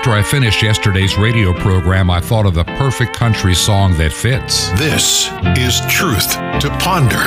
[0.00, 4.70] After I finished yesterday's radio program, I thought of the perfect country song that fits.
[4.78, 7.20] This is Truth to Ponder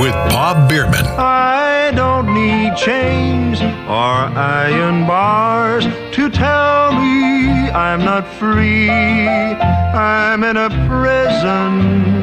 [0.00, 1.04] with Bob Bierman.
[1.04, 5.84] I don't need chains or iron bars
[6.14, 8.88] to tell me I'm not free.
[8.88, 12.22] I'm in a prison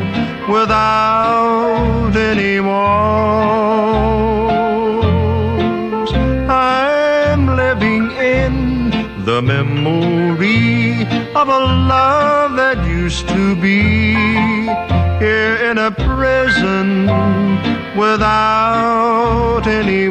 [0.49, 4.52] without any walls.
[9.33, 11.01] The memory
[11.33, 14.13] of a love that used to be
[15.17, 17.07] here in a prison
[17.97, 20.05] without any.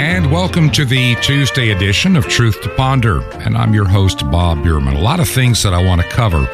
[0.00, 3.22] And welcome to the Tuesday edition of Truth to Ponder.
[3.40, 4.94] And I'm your host, Bob Bierman.
[4.94, 6.48] A lot of things that I want to cover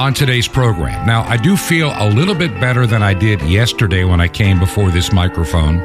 [0.00, 1.06] on today's program.
[1.06, 4.58] Now, I do feel a little bit better than I did yesterday when I came
[4.58, 5.78] before this microphone,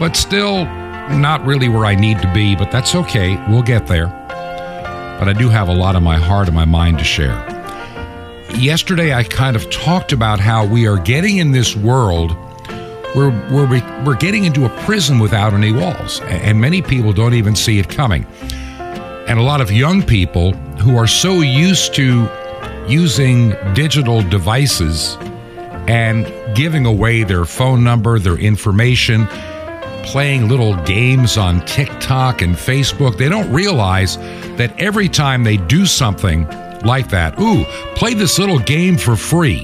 [0.00, 0.66] but still
[1.10, 3.36] not really where I need to be, but that's okay.
[3.48, 4.08] We'll get there.
[5.18, 7.36] But I do have a lot of my heart and my mind to share.
[8.58, 12.36] Yesterday, I kind of talked about how we are getting in this world
[13.14, 17.56] where we're, we're getting into a prison without any walls, and many people don't even
[17.56, 18.26] see it coming.
[19.26, 22.28] And a lot of young people who are so used to
[22.86, 25.16] using digital devices
[25.88, 29.26] and giving away their phone number, their information,
[30.06, 34.16] playing little games on TikTok and Facebook, they don't realize
[34.56, 36.48] that every time they do something
[36.82, 37.64] like that, ooh,
[37.96, 39.62] play this little game for free.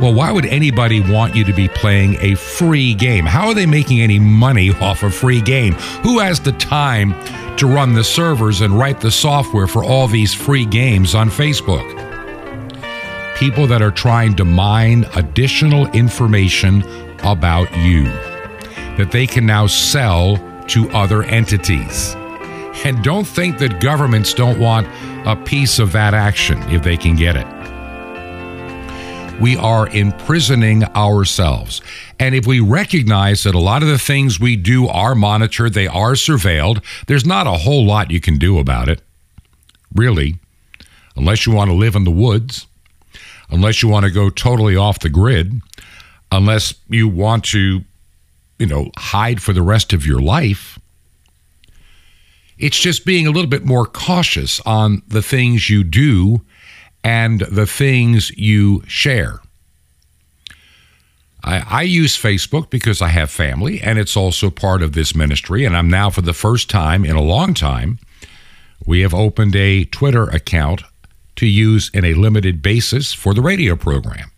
[0.00, 3.24] Well, why would anybody want you to be playing a free game?
[3.24, 5.74] How are they making any money off a free game?
[6.02, 7.14] Who has the time
[7.56, 11.88] to run the servers and write the software for all these free games on Facebook?
[13.36, 16.82] People that are trying to mine additional information
[17.20, 18.12] about you
[18.96, 20.36] that they can now sell
[20.68, 22.14] to other entities.
[22.84, 24.86] And don't think that governments don't want
[25.26, 27.46] a piece of that action if they can get it.
[29.40, 31.82] We are imprisoning ourselves.
[32.20, 35.88] And if we recognize that a lot of the things we do are monitored, they
[35.88, 39.02] are surveilled, there's not a whole lot you can do about it.
[39.92, 40.38] Really.
[41.16, 42.66] Unless you want to live in the woods,
[43.50, 45.60] unless you want to go totally off the grid,
[46.30, 47.80] unless you want to,
[48.58, 50.78] you know, hide for the rest of your life.
[52.56, 56.42] It's just being a little bit more cautious on the things you do
[57.02, 59.40] and the things you share.
[61.42, 65.66] I, I, use Facebook because I have family and it's also part of this ministry.
[65.66, 67.98] And I'm now, for the first time in a long time,
[68.86, 70.82] we have opened a Twitter account
[71.36, 74.30] to use in a limited basis for the radio program.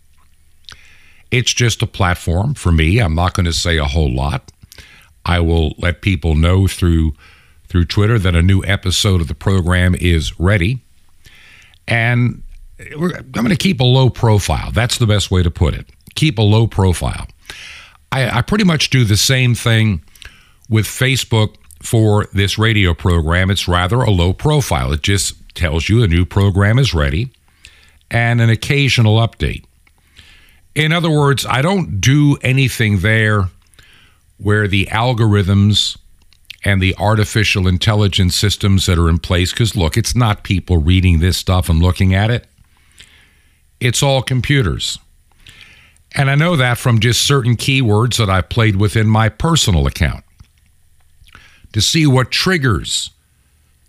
[1.31, 2.99] It's just a platform for me.
[2.99, 4.51] I'm not going to say a whole lot.
[5.25, 7.13] I will let people know through
[7.67, 10.79] through Twitter that a new episode of the program is ready.
[11.85, 12.41] And
[12.79, 14.71] I'm going to keep a low profile.
[14.71, 15.85] That's the best way to put it.
[16.15, 17.27] Keep a low profile.
[18.11, 20.01] I, I pretty much do the same thing
[20.69, 23.51] with Facebook for this radio program.
[23.51, 24.93] It's rather a low profile.
[24.93, 27.31] It just tells you a new program is ready
[28.09, 29.65] and an occasional update.
[30.77, 33.49] In other words, I don't do anything there
[34.37, 35.97] where the algorithms
[36.63, 41.17] and the artificial intelligence systems that are in place, because look, it's not people reading
[41.17, 42.45] this stuff and looking at it,
[43.79, 44.99] it's all computers.
[46.15, 50.23] And I know that from just certain keywords that I played within my personal account
[51.73, 53.09] to see what triggers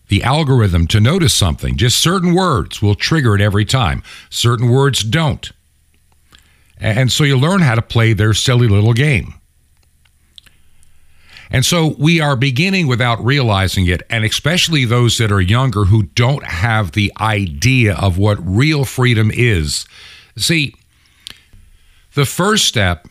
[0.08, 1.76] the algorithm to notice something.
[1.76, 5.52] Just certain words will trigger it every time, certain words don't.
[6.80, 9.34] And so you learn how to play their silly little game.
[11.50, 16.02] And so we are beginning without realizing it, and especially those that are younger who
[16.02, 19.86] don't have the idea of what real freedom is.
[20.36, 20.74] See,
[22.14, 23.08] the first step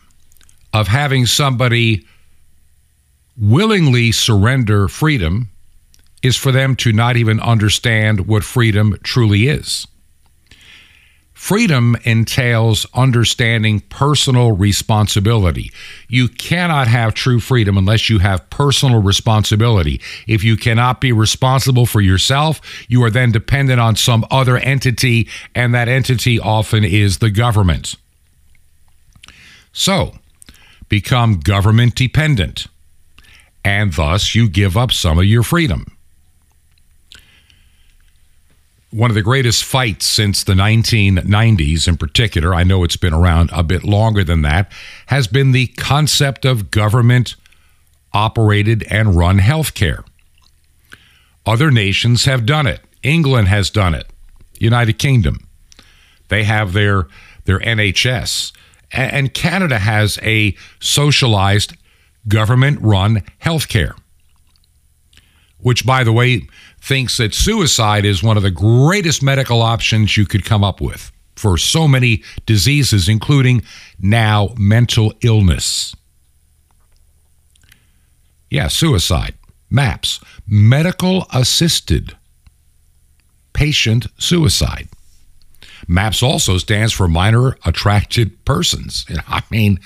[0.72, 2.06] of having somebody
[3.36, 5.50] willingly surrender freedom
[6.22, 9.86] is for them to not even understand what freedom truly is.
[11.38, 15.70] Freedom entails understanding personal responsibility.
[16.08, 20.00] You cannot have true freedom unless you have personal responsibility.
[20.26, 25.28] If you cannot be responsible for yourself, you are then dependent on some other entity,
[25.54, 27.94] and that entity often is the government.
[29.72, 30.16] So,
[30.88, 32.66] become government dependent,
[33.64, 35.97] and thus you give up some of your freedom
[38.90, 43.50] one of the greatest fights since the 1990s, in particular, I know it's been around
[43.52, 44.72] a bit longer than that,
[45.06, 47.36] has been the concept of government
[48.14, 50.04] operated and run healthcare.
[51.44, 52.80] Other nations have done it.
[53.02, 54.06] England has done it.
[54.58, 55.46] United Kingdom.
[56.28, 57.08] They have their
[57.44, 58.52] their NHS.
[58.90, 61.74] And Canada has a socialized
[62.26, 63.94] government run healthcare.
[65.58, 66.48] Which by the way
[66.88, 71.12] thinks that suicide is one of the greatest medical options you could come up with
[71.36, 73.62] for so many diseases including
[74.00, 75.94] now mental illness.
[78.50, 79.34] Yeah, suicide.
[79.70, 82.16] MAPS, medical assisted
[83.52, 84.88] patient suicide.
[85.86, 89.04] MAPS also stands for minor attracted persons.
[89.28, 89.78] I mean,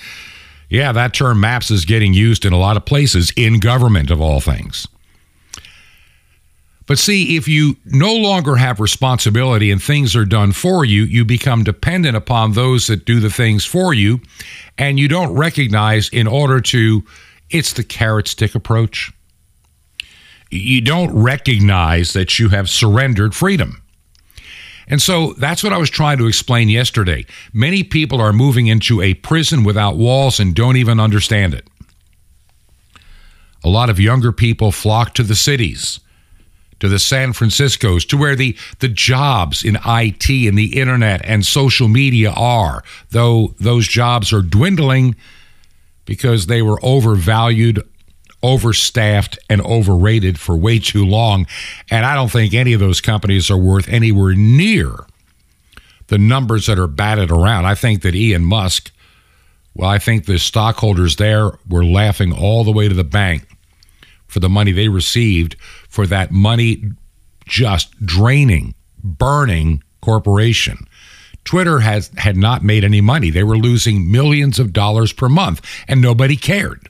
[0.69, 4.21] yeah, that term MAPS is getting used in a lot of places, in government of
[4.21, 4.87] all things.
[6.85, 11.23] But see, if you no longer have responsibility and things are done for you, you
[11.23, 14.19] become dependent upon those that do the things for you,
[14.77, 17.03] and you don't recognize in order to,
[17.49, 19.13] it's the carrot stick approach
[20.53, 23.81] you don't recognize that you have surrendered freedom.
[24.87, 27.25] And so that's what I was trying to explain yesterday.
[27.53, 31.67] Many people are moving into a prison without walls and don't even understand it.
[33.63, 35.99] A lot of younger people flock to the cities,
[36.83, 41.45] to the San Franciscos, to where the, the jobs in IT and the internet and
[41.45, 45.15] social media are, though those jobs are dwindling
[46.03, 47.81] because they were overvalued
[48.43, 51.47] overstaffed and overrated for way too long.
[51.89, 54.93] And I don't think any of those companies are worth anywhere near
[56.07, 57.63] the numbers that are batted around.
[57.65, 58.91] I think that Elon Musk,
[59.73, 63.47] well, I think the stockholders there were laughing all the way to the bank
[64.27, 65.55] for the money they received
[65.93, 66.83] for that money
[67.45, 68.73] just draining,
[69.03, 70.87] burning corporation.
[71.45, 73.29] Twitter has had not made any money.
[73.29, 76.89] They were losing millions of dollars per month and nobody cared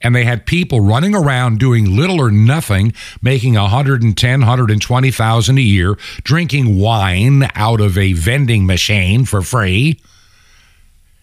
[0.00, 5.98] and they had people running around doing little or nothing, making 110, 120,000 a year,
[6.22, 10.00] drinking wine out of a vending machine for free,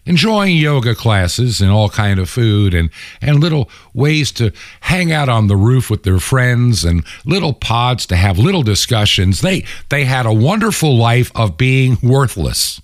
[0.06, 5.28] enjoying yoga classes and all kind of food and and little ways to hang out
[5.28, 9.40] on the roof with their friends and little pods to have little discussions.
[9.40, 12.80] They they had a wonderful life of being worthless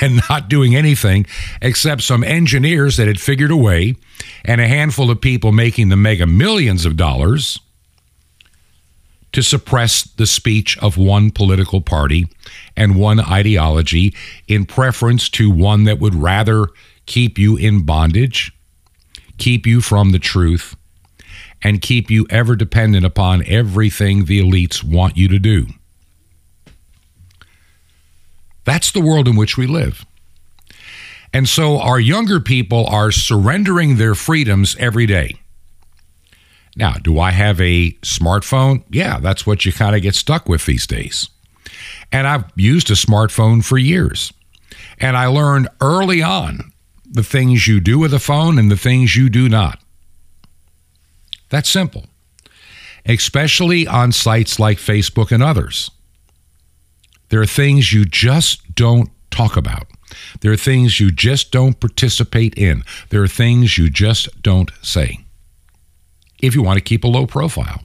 [0.00, 1.26] and not doing anything
[1.60, 3.96] except some engineers that had figured a way
[4.44, 7.58] and a handful of people making the mega millions of dollars
[9.32, 12.28] to suppress the speech of one political party
[12.76, 14.14] and one ideology
[14.48, 16.66] in preference to one that would rather
[17.06, 18.52] keep you in bondage,
[19.38, 20.76] keep you from the truth,
[21.62, 25.66] and keep you ever dependent upon everything the elites want you to do.
[28.64, 30.04] That's the world in which we live.
[31.32, 35.39] And so our younger people are surrendering their freedoms every day.
[36.80, 38.84] Now, do I have a smartphone?
[38.88, 41.28] Yeah, that's what you kind of get stuck with these days.
[42.10, 44.32] And I've used a smartphone for years.
[44.98, 46.72] And I learned early on
[47.04, 49.78] the things you do with a phone and the things you do not.
[51.50, 52.06] That's simple,
[53.04, 55.90] especially on sites like Facebook and others.
[57.28, 59.86] There are things you just don't talk about.
[60.40, 62.84] There are things you just don't participate in.
[63.10, 65.26] There are things you just don't say
[66.42, 67.84] if you want to keep a low profile.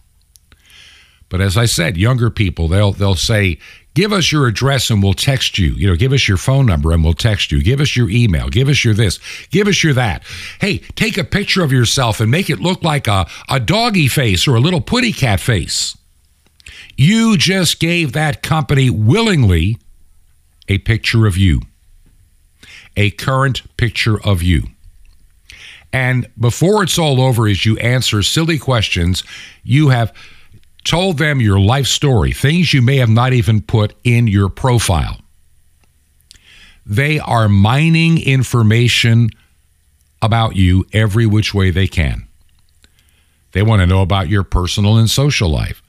[1.29, 3.57] But as I said, younger people, they'll they'll say,
[3.93, 5.73] "Give us your address and we'll text you.
[5.73, 7.61] You know, give us your phone number and we'll text you.
[7.63, 8.47] Give us your email.
[8.49, 9.19] Give us your this.
[9.49, 10.23] Give us your that.
[10.61, 14.47] Hey, take a picture of yourself and make it look like a, a doggy face
[14.47, 15.97] or a little putty cat face."
[16.97, 19.77] You just gave that company willingly
[20.69, 21.61] a picture of you,
[22.95, 24.63] a current picture of you.
[25.93, 29.23] And before it's all over, as you answer silly questions,
[29.63, 30.13] you have
[30.83, 35.19] told them your life story, things you may have not even put in your profile.
[36.85, 39.29] They are mining information
[40.21, 42.27] about you every which way they can.
[43.53, 45.81] They want to know about your personal and social life.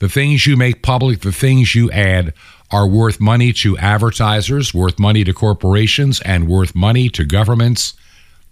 [0.00, 2.34] The things you make public, the things you add,
[2.72, 7.94] are worth money to advertisers, worth money to corporations, and worth money to governments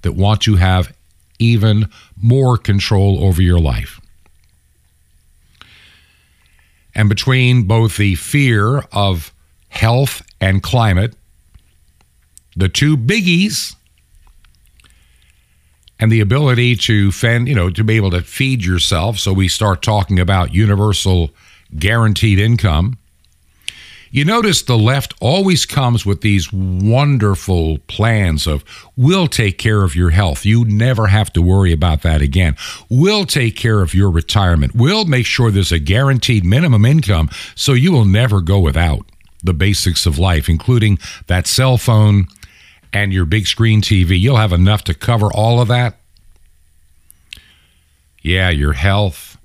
[0.02, 0.94] that want to have
[1.38, 4.00] even more control over your life.
[6.94, 9.32] And between both the fear of
[9.68, 11.14] health and climate,
[12.56, 13.74] the two biggies,
[16.00, 19.18] and the ability to fend, you know, to be able to feed yourself.
[19.18, 21.30] So we start talking about universal
[21.78, 22.98] guaranteed income.
[24.12, 28.64] You notice the left always comes with these wonderful plans of,
[28.96, 30.44] we'll take care of your health.
[30.44, 32.56] You never have to worry about that again.
[32.88, 34.74] We'll take care of your retirement.
[34.74, 39.06] We'll make sure there's a guaranteed minimum income so you will never go without
[39.44, 40.98] the basics of life, including
[41.28, 42.26] that cell phone
[42.92, 44.18] and your big screen TV.
[44.18, 45.96] You'll have enough to cover all of that.
[48.22, 49.38] Yeah, your health,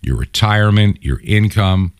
[0.00, 1.92] your retirement, your income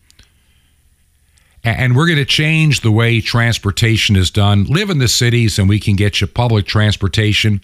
[1.75, 4.65] and we're going to change the way transportation is done.
[4.65, 7.61] Live in the cities and we can get you public transportation.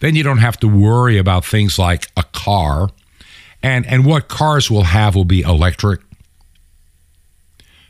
[0.00, 2.90] Then you don't have to worry about things like a car.
[3.62, 6.00] And, and what cars will have will be electric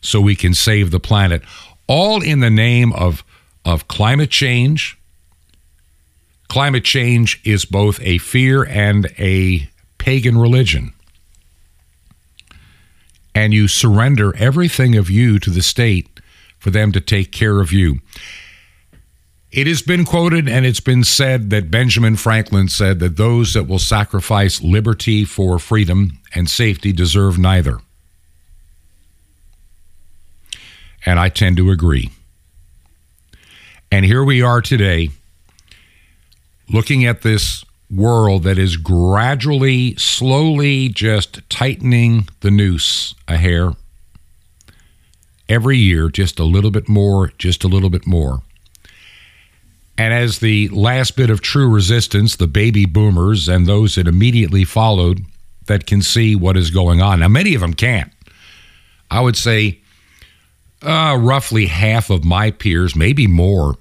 [0.01, 1.43] so we can save the planet.
[1.87, 3.25] All in the name of,
[3.65, 4.99] of climate change.
[6.49, 9.69] Climate change is both a fear and a
[9.99, 10.93] pagan religion
[13.37, 16.21] and you surrender everything of you to the state
[16.59, 18.01] for them to take care of you.
[19.53, 23.69] It has been quoted and it's been said that Benjamin Franklin said that those that
[23.69, 27.81] will sacrifice liberty for freedom and safety deserve neither.
[31.05, 32.09] And I tend to agree.
[33.93, 35.11] And here we are today
[36.71, 43.73] looking at this world that is gradually, slowly just tightening the noose a hair
[45.49, 48.43] every year, just a little bit more, just a little bit more.
[49.99, 54.65] And as the last bit of true resistance, the baby boomers and those that immediately
[54.65, 55.25] followed
[55.67, 57.21] that can see what is going on.
[57.21, 58.13] Now, many of them can't.
[59.11, 59.81] I would say
[60.83, 63.77] uh, roughly half of my peers, maybe more,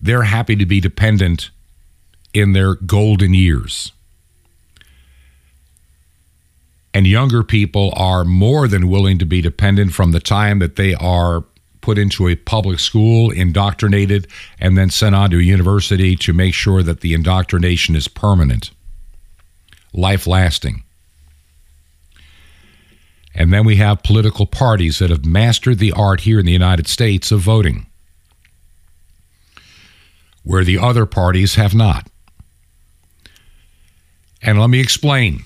[0.00, 1.50] they're happy to be dependent
[2.32, 3.92] in their golden years.
[6.92, 10.94] And younger people are more than willing to be dependent from the time that they
[10.94, 11.44] are
[11.80, 14.26] put into a public school, indoctrinated,
[14.58, 18.70] and then sent on to a university to make sure that the indoctrination is permanent,
[19.92, 20.82] life lasting.
[23.34, 26.88] And then we have political parties that have mastered the art here in the United
[26.88, 27.86] States of voting,
[30.42, 32.09] where the other parties have not.
[34.42, 35.44] And let me explain.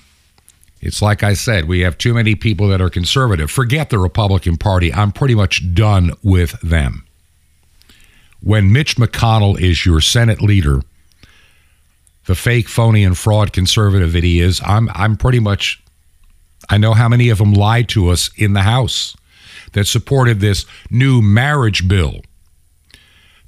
[0.81, 3.49] It's like I said, we have too many people that are conservative.
[3.49, 4.93] Forget the Republican Party.
[4.93, 7.05] I'm pretty much done with them.
[8.41, 10.81] When Mitch McConnell is your Senate leader,
[12.27, 15.81] the fake, phony, and fraud conservative that he is, I'm, I'm pretty much,
[16.69, 19.15] I know how many of them lied to us in the House
[19.73, 22.21] that supported this new marriage bill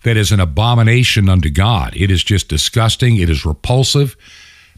[0.03, 1.95] that is an abomination unto God.
[1.95, 3.17] It is just disgusting.
[3.17, 4.15] It is repulsive.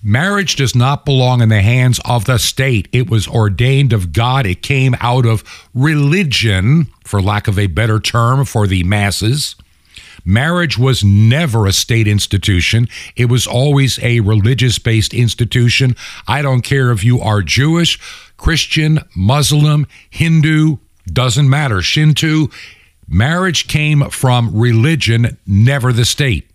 [0.02, 2.88] Marriage does not belong in the hands of the state.
[2.92, 4.46] It was ordained of God.
[4.46, 9.56] It came out of religion, for lack of a better term, for the masses.
[10.26, 12.88] Marriage was never a state institution.
[13.16, 15.96] It was always a religious based institution.
[16.28, 18.00] I don't care if you are Jewish,
[18.38, 20.78] Christian, Muslim, Hindu,
[21.08, 21.82] doesn't matter.
[21.82, 22.50] Shinto.
[23.08, 26.48] Marriage came from religion, never the state.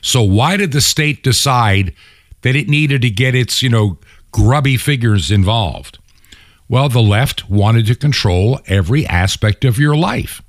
[0.00, 1.94] So why did the state decide
[2.42, 3.98] that it needed to get its, you know,
[4.32, 5.98] grubby figures involved?
[6.68, 10.42] Well, the left wanted to control every aspect of your life.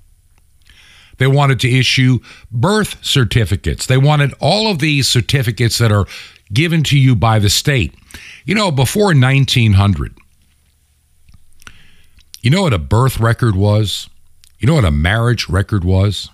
[1.17, 2.19] They wanted to issue
[2.51, 3.85] birth certificates.
[3.85, 6.07] They wanted all of these certificates that are
[6.51, 7.93] given to you by the state.
[8.45, 10.17] You know, before 1900,
[12.41, 14.09] you know what a birth record was?
[14.59, 16.29] You know what a marriage record was?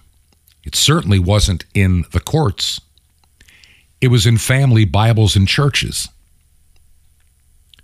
[0.63, 2.79] It certainly wasn't in the courts.
[4.01, 6.09] It was in family Bibles and churches.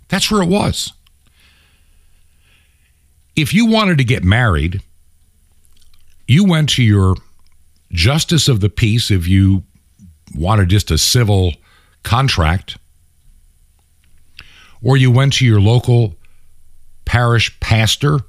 [0.08, 0.92] That's where it was.
[3.34, 4.82] If you wanted to get married,
[6.28, 7.16] you went to your
[7.90, 9.64] justice of the peace if you
[10.34, 11.54] wanted just a civil
[12.02, 12.76] contract,
[14.82, 16.16] or you went to your local
[17.04, 18.20] parish pastor,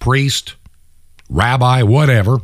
[0.00, 0.54] priest,
[1.30, 2.40] rabbi, whatever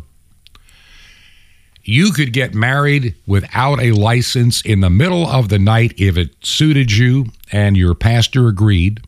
[1.85, 6.35] you could get married without a license in the middle of the night if it
[6.45, 9.01] suited you and your pastor agreed.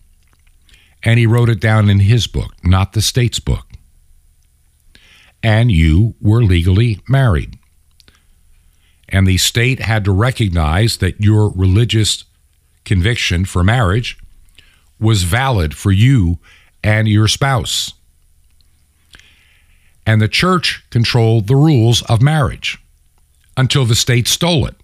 [1.03, 3.67] And he wrote it down in his book, not the state's book.
[5.43, 7.59] And you were legally married.
[9.09, 12.25] And the state had to recognize that your religious
[12.85, 14.19] conviction for marriage
[14.99, 16.39] was valid for you
[16.83, 17.93] and your spouse
[20.07, 22.79] and the church controlled the rules of marriage
[23.57, 24.75] until the state stole it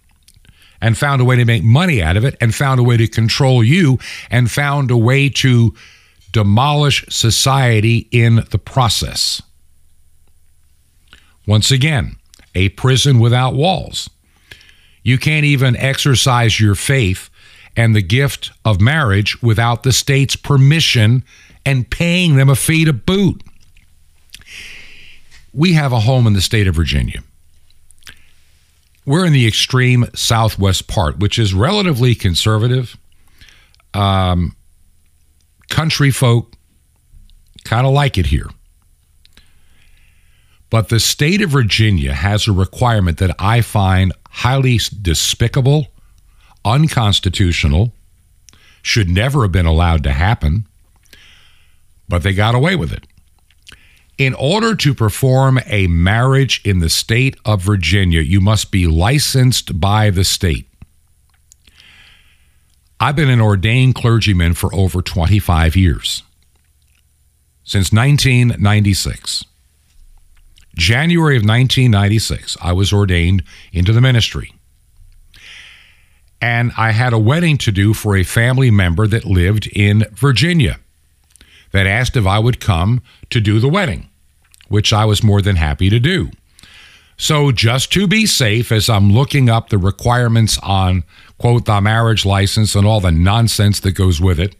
[0.81, 3.07] and found a way to make money out of it and found a way to
[3.07, 3.99] control you
[4.31, 5.75] and found a way to
[6.33, 9.43] demolish society in the process.
[11.47, 12.17] Once again,
[12.55, 14.09] a prison without walls.
[15.03, 17.31] You can't even exercise your faith
[17.77, 21.25] and the gift of marriage without the state's permission
[21.65, 23.43] and paying them a fee to boot.
[25.52, 27.23] We have a home in the state of Virginia.
[29.04, 32.97] We're in the extreme southwest part, which is relatively conservative.
[33.95, 34.54] Um,
[35.69, 36.54] country folk
[37.64, 38.49] kind of like it here.
[40.71, 45.88] But the state of Virginia has a requirement that I find highly despicable,
[46.64, 47.92] unconstitutional,
[48.83, 50.66] should never have been allowed to happen,
[52.09, 53.07] but they got away with it.
[54.21, 59.81] In order to perform a marriage in the state of Virginia, you must be licensed
[59.81, 60.69] by the state.
[63.00, 66.23] I've been an ordained clergyman for over 25 years,
[67.65, 69.47] since 1996.
[70.77, 74.53] January of 1996, I was ordained into the ministry.
[76.43, 80.79] And I had a wedding to do for a family member that lived in Virginia
[81.73, 83.00] that asked if I would come
[83.31, 84.10] to do the wedding,
[84.71, 86.31] which I was more than happy to do.
[87.19, 91.05] So, just to be safe, as I'm looking up the requirements on,
[91.37, 94.57] quote, the marriage license and all the nonsense that goes with it,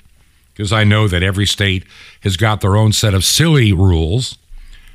[0.53, 1.87] because I know that every state
[2.21, 4.37] has got their own set of silly rules,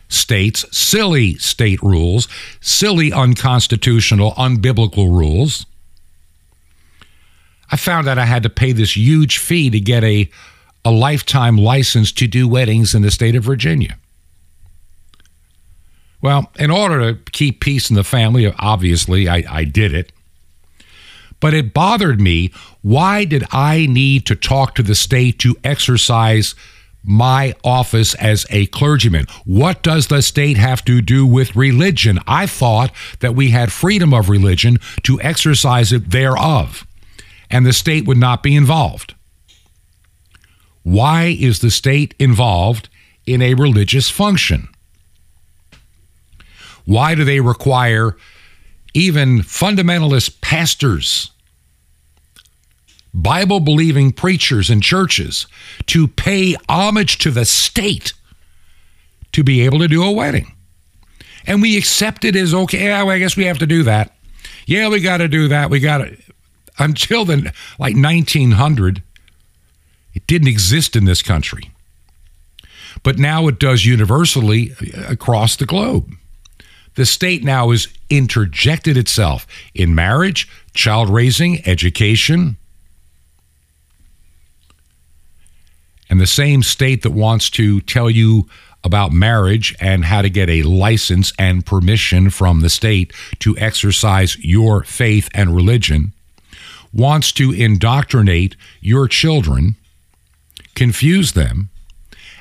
[0.09, 2.27] states, silly state rules,
[2.61, 5.65] silly unconstitutional, unbiblical rules.
[7.71, 10.29] I found out I had to pay this huge fee to get a,
[10.83, 13.97] a lifetime license to do weddings in the state of Virginia.
[16.25, 20.11] Well, in order to keep peace in the family, obviously, I, I did it.
[21.39, 22.51] But it bothered me.
[22.81, 26.55] Why did I need to talk to the state to exercise
[27.03, 29.27] my office as a clergyman?
[29.45, 32.17] What does the state have to do with religion?
[32.25, 36.87] I thought that we had freedom of religion to exercise it thereof,
[37.51, 39.13] and the state would not be involved.
[40.81, 42.89] Why is the state involved
[43.27, 44.69] in a religious function?
[46.85, 48.15] Why do they require
[48.93, 51.31] even fundamentalist pastors,
[53.13, 55.47] Bible believing preachers and churches
[55.87, 58.13] to pay homage to the state
[59.31, 60.53] to be able to do a wedding?
[61.47, 64.15] And we accept it as okay, yeah, well, I guess we have to do that.
[64.65, 65.69] Yeah, we got to do that.
[65.69, 66.17] We got to.
[66.77, 69.03] Until then, like 1900,
[70.13, 71.71] it didn't exist in this country.
[73.03, 76.15] But now it does universally uh, across the globe.
[76.95, 82.57] The state now has interjected itself in marriage, child raising, education.
[86.09, 88.47] And the same state that wants to tell you
[88.83, 94.37] about marriage and how to get a license and permission from the state to exercise
[94.37, 96.13] your faith and religion
[96.93, 99.75] wants to indoctrinate your children,
[100.75, 101.69] confuse them,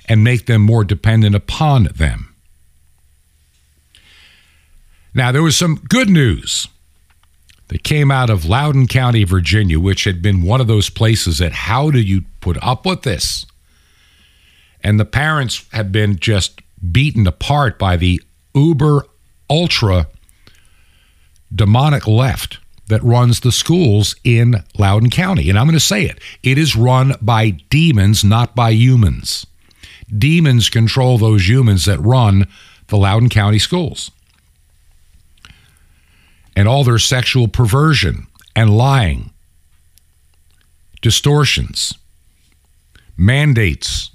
[0.07, 2.34] and make them more dependent upon them.
[5.15, 6.67] Now, there was some good news
[7.69, 11.53] that came out of Loudoun County, Virginia, which had been one of those places that
[11.53, 13.47] how do you put up with this?
[14.83, 16.61] And the parents have been just
[16.93, 18.21] beaten apart by the
[18.55, 19.07] uber
[19.49, 20.09] ultra
[21.55, 25.49] demonic left that runs the schools in Loudoun County.
[25.49, 29.47] And I'm going to say it it is run by demons, not by humans.
[30.19, 32.47] Demons control those humans that run
[32.89, 34.11] the Loudoun County schools
[36.57, 39.31] and all their sexual perversion and lying,
[41.03, 41.95] distortions,
[43.17, 44.11] mandates,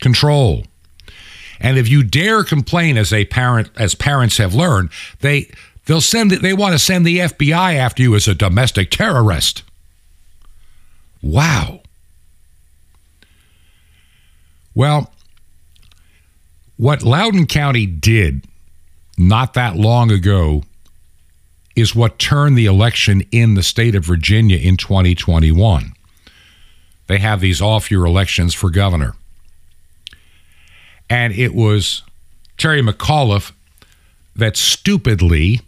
[0.00, 0.64] control.
[1.60, 5.50] And if you dare complain as a parent, as parents have learned, they
[5.86, 9.62] they'll send they want to send the FBI after you as a domestic terrorist.
[11.22, 11.80] Wow.
[14.74, 15.10] Well,
[16.76, 18.44] what Loudoun County did
[19.16, 20.64] not that long ago
[21.76, 25.92] is what turned the election in the state of Virginia in 2021.
[27.06, 29.14] They have these off year elections for governor.
[31.10, 32.02] And it was
[32.56, 33.52] Terry McAuliffe
[34.36, 35.60] that stupidly,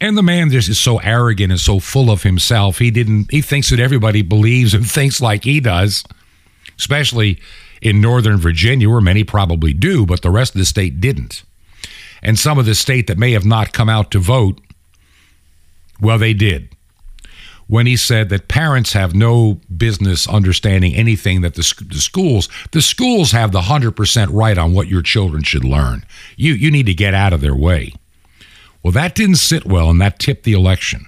[0.00, 3.42] and the man just is so arrogant and so full of himself, he didn't he
[3.42, 6.04] thinks that everybody believes and thinks like he does,
[6.78, 7.40] especially
[7.82, 11.42] in Northern Virginia, where many probably do, but the rest of the state didn't.
[12.22, 14.60] And some of the state that may have not come out to vote
[16.00, 16.68] well, they did.
[17.66, 22.82] when he said that parents have no business understanding anything that the, the schools the
[22.82, 26.04] schools have the 100% right on what your children should learn.
[26.36, 27.92] You you need to get out of their way.
[28.82, 31.06] Well, that didn't sit well and that tipped the election.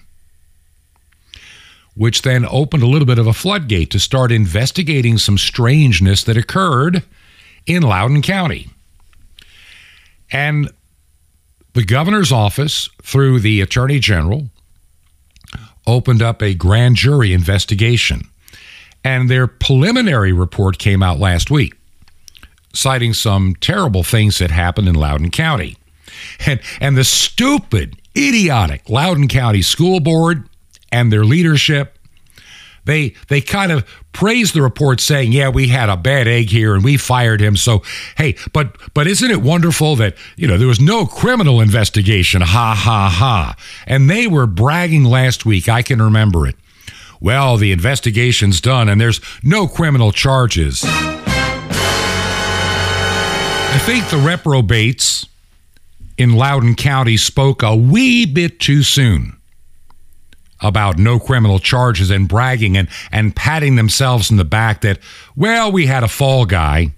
[1.94, 6.36] Which then opened a little bit of a floodgate to start investigating some strangeness that
[6.36, 7.02] occurred
[7.66, 8.70] in Loudoun County.
[10.30, 10.70] And
[11.74, 14.48] the governor's office, through the attorney general,
[15.86, 18.28] opened up a grand jury investigation.
[19.04, 21.74] And their preliminary report came out last week,
[22.72, 25.76] citing some terrible things that happened in Loudoun County.
[26.46, 30.48] And, and the stupid, idiotic Loudoun County School Board
[30.92, 31.98] and their leadership
[32.84, 36.74] they they kind of praised the report saying, "Yeah, we had a bad egg here
[36.74, 37.82] and we fired him." So,
[38.16, 42.42] hey, but but isn't it wonderful that, you know, there was no criminal investigation.
[42.42, 43.54] Ha ha ha.
[43.86, 46.56] And they were bragging last week, I can remember it.
[47.20, 50.82] Well, the investigation's done and there's no criminal charges.
[53.74, 55.26] I think the reprobates
[56.18, 59.36] in Loudoun County spoke a wee bit too soon
[60.62, 64.98] about no criminal charges and bragging and, and patting themselves in the back that,
[65.36, 66.94] well, we had a fall guy.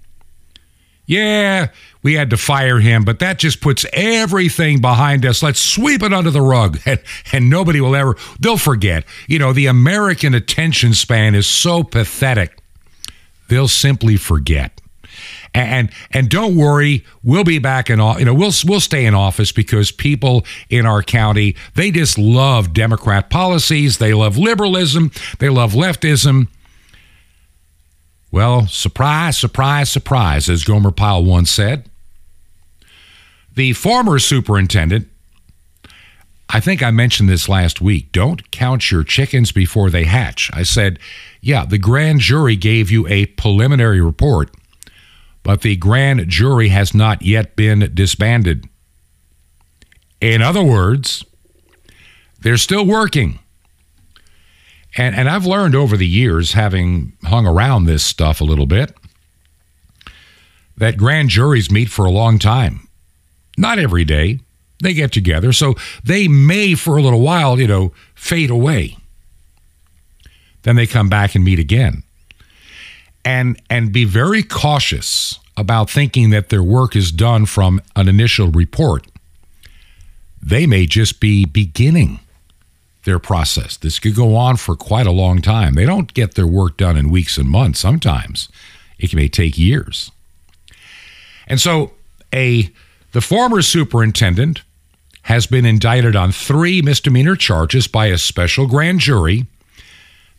[1.07, 1.67] Yeah,
[2.01, 5.43] we had to fire him, but that just puts everything behind us.
[5.43, 6.99] Let's sweep it under the rug, and,
[7.31, 9.05] and nobody will ever, they'll forget.
[9.27, 12.57] You know, the American attention span is so pathetic,
[13.49, 14.81] they'll simply forget
[15.53, 18.19] and and don't worry, we'll be back in office.
[18.19, 22.73] you know we'll we'll stay in office because people in our county they just love
[22.73, 26.47] Democrat policies, they love liberalism, they love leftism.
[28.31, 31.89] Well, surprise, surprise, surprise, as Gomer Pyle once said.
[33.53, 35.07] The former superintendent,
[36.49, 38.11] I think I mentioned this last week.
[38.11, 40.51] Don't count your chickens before they hatch.
[40.53, 40.99] I said,
[41.41, 44.53] yeah, the grand jury gave you a preliminary report
[45.45, 48.67] but the grand jury has not yet been disbanded.
[50.19, 51.23] In other words,
[52.41, 53.37] they're still working.
[54.97, 58.97] And, and I've learned over the years, having hung around this stuff a little bit,
[60.77, 62.87] that grand juries meet for a long time.
[63.55, 64.39] Not every day.
[64.81, 65.53] They get together.
[65.53, 68.97] So they may, for a little while, you know, fade away.
[70.63, 72.01] Then they come back and meet again
[73.25, 78.51] and and be very cautious about thinking that their work is done from an initial
[78.51, 79.07] report.
[80.41, 82.19] They may just be beginning
[83.05, 83.77] their process.
[83.77, 85.73] This could go on for quite a long time.
[85.73, 87.79] They don't get their work done in weeks and months.
[87.79, 88.49] Sometimes
[88.99, 90.11] it may take years.
[91.47, 91.91] And so
[92.33, 92.69] a
[93.11, 94.61] the former superintendent
[95.23, 99.47] has been indicted on three misdemeanor charges by a special grand jury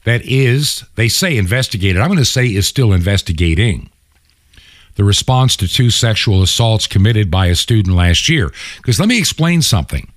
[0.06, 2.00] that is, they say investigated.
[2.00, 3.90] I'm going to say is still investigating
[4.94, 8.52] the response to two sexual assaults committed by a student last year.
[8.76, 10.10] Because let me explain something.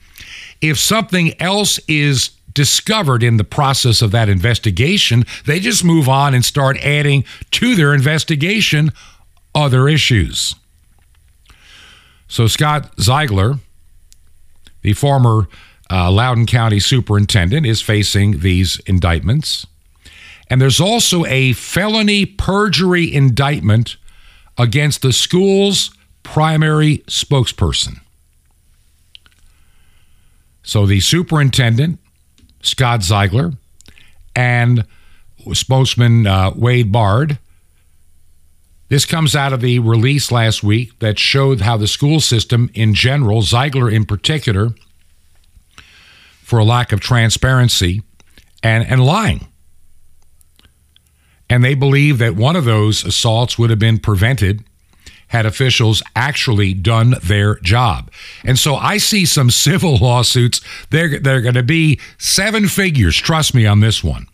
[0.62, 6.36] If something else is discovered in the process of that investigation, they just move on
[6.36, 8.92] and start adding to their investigation
[9.56, 10.54] other issues.
[12.28, 13.56] So Scott Ziegler,
[14.84, 15.48] the former
[15.90, 19.66] uh, Loudoun County superintendent, is facing these indictments.
[20.50, 23.98] And there's also a felony perjury indictment
[24.58, 25.92] against the school's
[26.24, 28.02] primary spokesperson.
[30.64, 32.00] So the superintendent,
[32.62, 33.54] Scott Ziegler,
[34.36, 34.86] and
[35.54, 37.40] spokesman uh, Wade Bard.
[38.90, 42.94] This comes out of the release last week that showed how the school system in
[42.94, 44.70] general, Zeigler in particular,
[46.42, 48.02] for a lack of transparency
[48.64, 49.48] and, and lying.
[51.50, 54.64] And they believe that one of those assaults would have been prevented
[55.30, 58.12] had officials actually done their job.
[58.44, 60.62] And so I see some civil lawsuits.
[60.90, 63.16] They're, they're going to be seven figures.
[63.16, 64.28] Trust me on this one.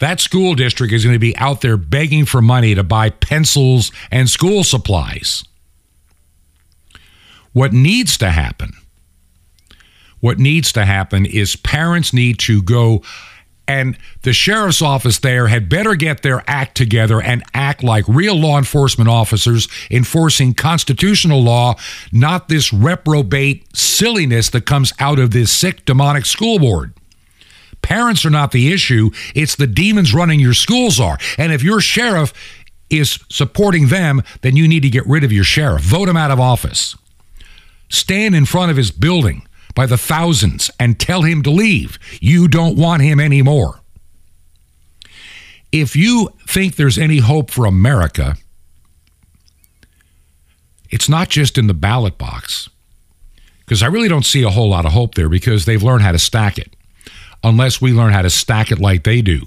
[0.00, 3.92] That school district is going to be out there begging for money to buy pencils
[4.10, 5.44] and school supplies.
[7.52, 8.72] What needs to happen?
[10.20, 13.02] What needs to happen is parents need to go
[13.70, 18.34] and the sheriff's office there had better get their act together and act like real
[18.34, 21.76] law enforcement officers enforcing constitutional law,
[22.10, 26.92] not this reprobate silliness that comes out of this sick demonic school board.
[27.80, 31.16] Parents are not the issue, it's the demons running your schools are.
[31.38, 32.32] And if your sheriff
[32.90, 35.82] is supporting them, then you need to get rid of your sheriff.
[35.82, 36.96] Vote him out of office.
[37.88, 41.98] Stand in front of his building by the thousands and tell him to leave.
[42.20, 43.80] You don't want him anymore.
[45.72, 48.36] If you think there's any hope for America,
[50.90, 52.68] it's not just in the ballot box.
[53.60, 56.12] Because I really don't see a whole lot of hope there because they've learned how
[56.12, 56.74] to stack it.
[57.44, 59.42] Unless we learn how to stack it like they do,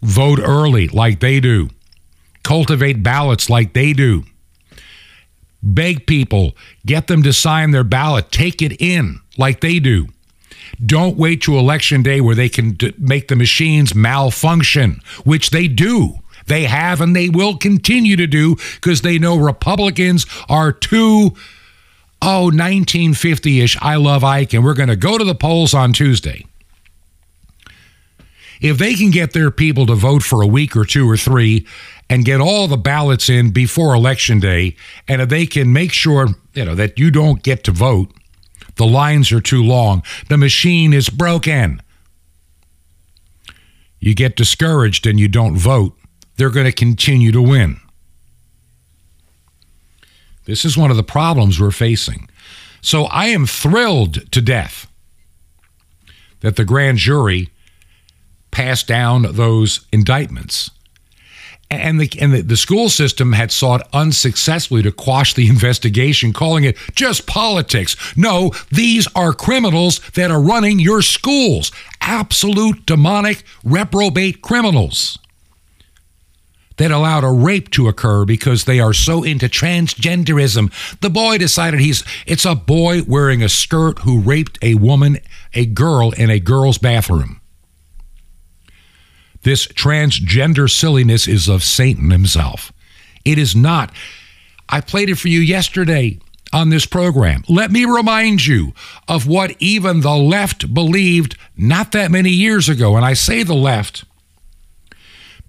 [0.00, 1.68] vote early like they do,
[2.42, 4.24] cultivate ballots like they do,
[5.64, 10.06] beg people, get them to sign their ballot, take it in like they do.
[10.84, 15.68] Don't wait to election day where they can d- make the machines malfunction, which they
[15.68, 16.18] do.
[16.46, 21.32] They have and they will continue to do because they know Republicans are too,
[22.20, 23.78] oh, 1950 ish.
[23.80, 26.44] I love Ike, and we're going to go to the polls on Tuesday.
[28.60, 31.66] If they can get their people to vote for a week or two or three
[32.14, 34.76] and get all the ballots in before election day,
[35.08, 38.08] and if they can make sure you know that you don't get to vote,
[38.76, 41.82] the lines are too long, the machine is broken.
[43.98, 45.98] You get discouraged and you don't vote,
[46.36, 47.80] they're going to continue to win.
[50.44, 52.28] This is one of the problems we're facing.
[52.80, 54.86] So I am thrilled to death
[56.42, 57.48] that the grand jury
[58.52, 60.70] passed down those indictments.
[61.80, 66.64] And the, and the, the school system had sought unsuccessfully to quash the investigation, calling
[66.64, 67.96] it just politics.
[68.16, 71.70] No, these are criminals that are running your schools.
[72.00, 75.18] Absolute demonic reprobate criminals
[76.76, 80.72] that allowed a rape to occur because they are so into transgenderism.
[81.00, 85.18] The boy decided he's it's a boy wearing a skirt who raped a woman,
[85.52, 87.40] a girl in a girl's bathroom.
[89.44, 92.72] This transgender silliness is of Satan himself.
[93.24, 93.92] It is not.
[94.68, 96.18] I played it for you yesterday
[96.52, 97.44] on this program.
[97.48, 98.72] Let me remind you
[99.06, 102.96] of what even the left believed not that many years ago.
[102.96, 104.04] And I say the left.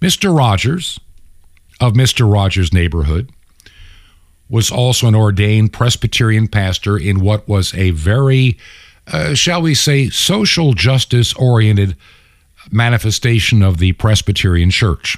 [0.00, 0.36] Mr.
[0.36, 1.00] Rogers
[1.80, 2.30] of Mr.
[2.30, 3.30] Rogers' neighborhood
[4.48, 8.58] was also an ordained Presbyterian pastor in what was a very,
[9.06, 11.96] uh, shall we say, social justice oriented
[12.70, 15.16] manifestation of the Presbyterian Church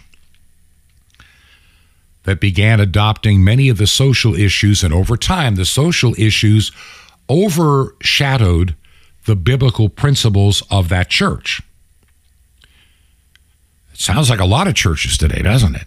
[2.25, 6.73] that began adopting many of the social issues, and over time, the social issues
[7.31, 8.75] overshadowed
[9.25, 11.63] the biblical principles of that church.
[13.93, 15.87] It sounds like a lot of churches today, doesn't it?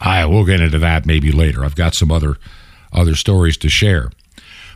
[0.00, 1.64] I will get into that maybe later.
[1.64, 2.36] I've got some other
[2.92, 4.10] other stories to share.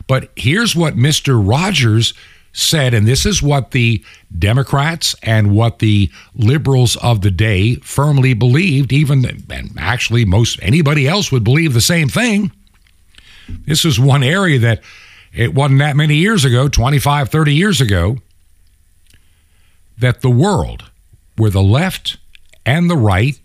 [0.07, 1.39] But here's what Mr.
[1.41, 2.13] Rogers
[2.59, 4.03] said, and this is what the
[4.37, 11.07] Democrats and what the liberals of the day firmly believed, even and actually most anybody
[11.07, 12.51] else would believe the same thing.
[13.65, 14.81] This is one area that
[15.33, 18.17] it wasn't that many years ago, 25, 30 years ago,
[19.97, 20.89] that the world,
[21.37, 22.17] where the left
[22.65, 23.39] and the right,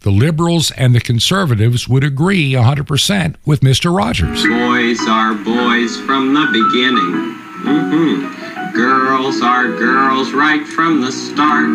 [0.00, 3.96] the liberals and the conservatives would agree 100% with Mr.
[3.96, 4.42] Rogers.
[4.42, 7.35] Boys are boys from the beginning.
[7.66, 8.72] Mm-hmm.
[8.76, 11.66] Girls are girls right from the start.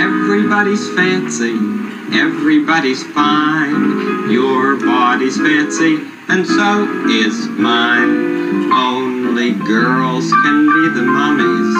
[0.00, 1.52] Everybody's fancy,
[2.16, 4.30] everybody's fine.
[4.30, 8.72] Your body's fancy, and so is mine.
[8.72, 11.76] Only girls can be the mummies.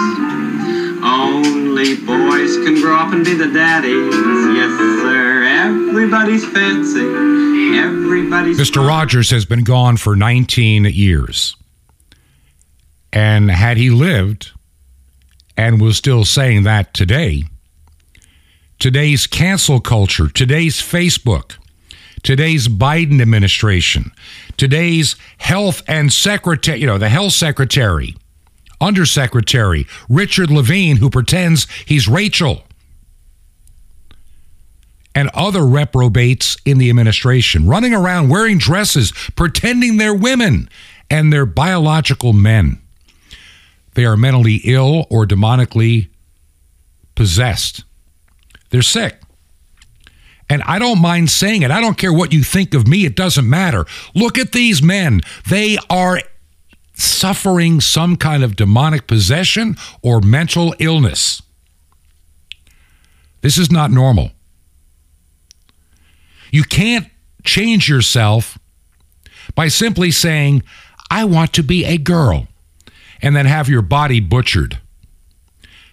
[1.03, 4.13] Only boys can grow up and be the daddies.
[4.13, 5.43] Yes, sir.
[5.43, 6.99] Everybody's fancy.
[7.77, 8.59] Everybody's.
[8.59, 8.85] Mr.
[8.85, 11.55] Rogers has been gone for 19 years.
[13.11, 14.51] And had he lived
[15.57, 17.43] and was still saying that today,
[18.77, 21.57] today's cancel culture, today's Facebook,
[22.23, 24.11] today's Biden administration,
[24.57, 28.15] today's health and secretary, you know, the health secretary,
[28.79, 32.63] undersecretary, Richard Levine, who pretends he's Rachel,
[35.15, 40.69] and other reprobates in the administration running around wearing dresses, pretending they're women
[41.09, 42.79] and they're biological men.
[43.93, 46.09] They are mentally ill or demonically
[47.15, 47.83] possessed.
[48.69, 49.21] They're sick.
[50.49, 51.71] And I don't mind saying it.
[51.71, 53.05] I don't care what you think of me.
[53.05, 53.85] It doesn't matter.
[54.15, 55.21] Look at these men.
[55.47, 56.21] They are
[56.95, 61.41] suffering some kind of demonic possession or mental illness.
[63.41, 64.31] This is not normal.
[66.51, 67.07] You can't
[67.43, 68.57] change yourself
[69.55, 70.63] by simply saying,
[71.11, 72.47] I want to be a girl
[73.21, 74.79] and then have your body butchered,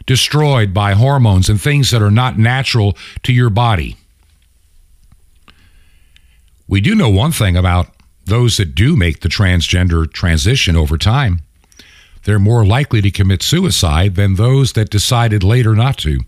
[0.06, 3.96] destroyed by hormones and things that are not natural to your body.
[6.68, 7.88] We do know one thing about
[8.24, 11.42] those that do make the transgender transition over time.
[12.24, 16.18] they're more likely to commit suicide than those that decided later not to.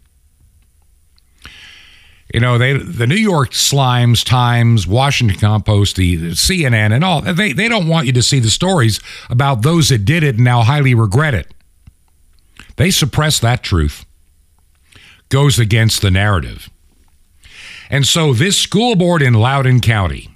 [2.32, 7.52] You know, they the New York Slimes, Times, Washington Compost, the CNN, and all they
[7.52, 10.62] they don't want you to see the stories about those that did it and now
[10.62, 11.52] highly regret it.
[12.76, 14.04] They suppress that truth.
[15.30, 16.68] Goes against the narrative.
[17.90, 20.28] And so this school board in Loudoun County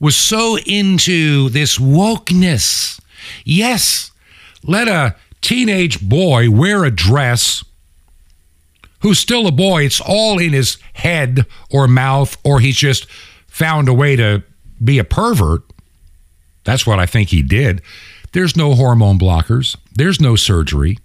[0.00, 3.00] was so into this wokeness.
[3.44, 4.10] Yes,
[4.64, 7.64] let a teenage boy wear a dress
[9.06, 9.84] who's still a boy.
[9.84, 13.08] It's all in his head or mouth, or he's just
[13.46, 14.42] found a way to
[14.82, 15.62] be a pervert.
[16.64, 17.82] That's what I think he did.
[18.32, 20.98] There's no hormone blockers, there's no surgery.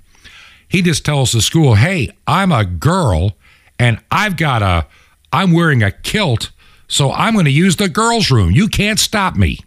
[0.67, 3.33] He just tells the school, hey, I'm a girl
[3.77, 4.87] and I've got a,
[5.31, 6.49] I'm wearing a kilt,
[6.87, 8.49] so I'm going to use the girls' room.
[8.49, 9.59] You can't stop me.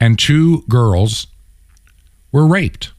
[0.00, 1.26] And two girls
[2.32, 2.92] were raped.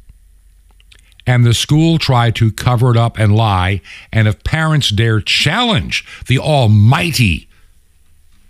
[1.27, 3.81] And the school tried to cover it up and lie.
[4.13, 7.49] And if parents dare challenge the almighty,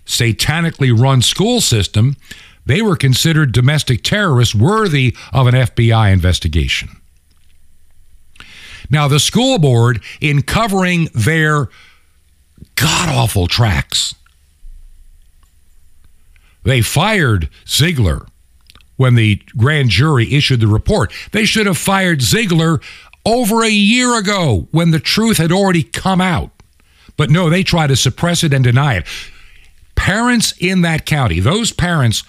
[0.06, 2.16] satanically run school system,
[2.68, 6.90] they were considered domestic terrorists worthy of an FBI investigation.
[8.90, 11.70] Now, the school board, in covering their
[12.76, 14.14] god awful tracks,
[16.64, 18.28] they fired Ziegler
[18.98, 21.14] when the grand jury issued the report.
[21.32, 22.82] They should have fired Ziegler
[23.26, 26.52] over a year ago when the truth had already come out.
[27.16, 29.06] But no, they try to suppress it and deny it.
[29.96, 32.24] Parents in that county, those parents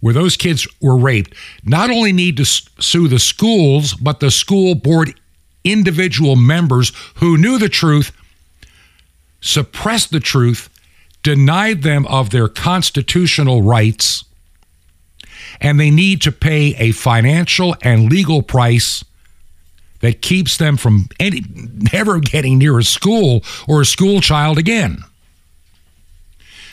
[0.00, 1.34] where those kids were raped,
[1.64, 5.14] not only need to sue the schools, but the school board
[5.64, 8.12] individual members who knew the truth,
[9.40, 10.68] suppressed the truth,
[11.22, 14.24] denied them of their constitutional rights,
[15.60, 19.04] and they need to pay a financial and legal price
[20.00, 21.44] that keeps them from any,
[21.92, 25.04] never getting near a school or a school child again.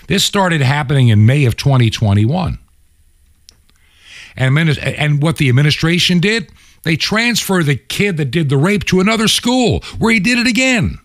[0.08, 2.58] This started happening in May of 2021.
[4.38, 6.50] And, and what the administration did,
[6.84, 10.48] they transfer the kid that did the rape to another school where he did it
[10.48, 11.00] again.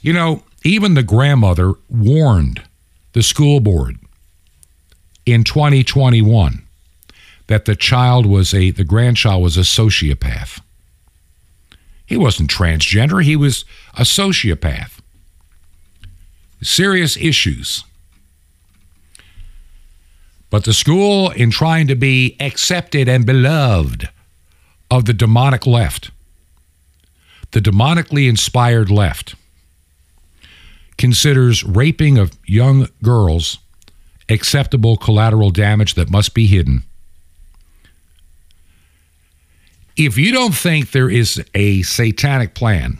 [0.00, 2.62] You know, even the grandmother warned
[3.12, 3.98] the school board
[5.26, 6.62] in 2021
[7.48, 10.60] that the child was a the grandchild was a sociopath.
[12.06, 15.00] He wasn't transgender, he was a sociopath.
[16.62, 17.84] Serious issues.
[20.48, 24.08] But the school, in trying to be accepted and beloved
[24.90, 26.12] of the demonic left,
[27.50, 29.34] the demonically inspired left,
[30.96, 33.58] considers raping of young girls
[34.28, 36.82] acceptable collateral damage that must be hidden.
[39.96, 42.98] If you don't think there is a satanic plan,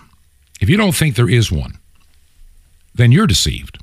[0.61, 1.79] if you don't think there is one,
[2.95, 3.79] then you're deceived.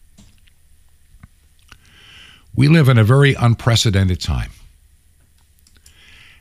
[2.56, 4.52] We live in a very unprecedented time.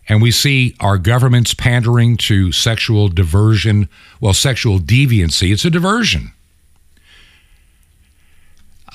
[0.08, 3.88] And we see our governments pandering to sexual diversion,
[4.20, 5.52] well, sexual deviancy.
[5.52, 6.32] It's a diversion.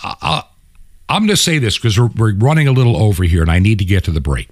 [0.04, 0.44] I,
[1.16, 3.60] am going to say this because we're, we're running a little over here and I
[3.60, 4.50] need to get to the break.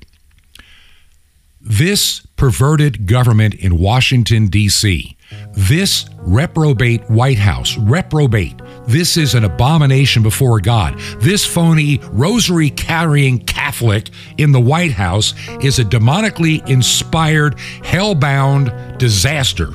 [1.60, 5.18] This perverted government in Washington, D.C.,
[5.54, 11.00] this reprobate White House, reprobate, this is an abomination before God.
[11.18, 18.72] This phony rosary carrying Catholic in the White House is a demonically inspired, hell bound
[19.00, 19.72] disaster,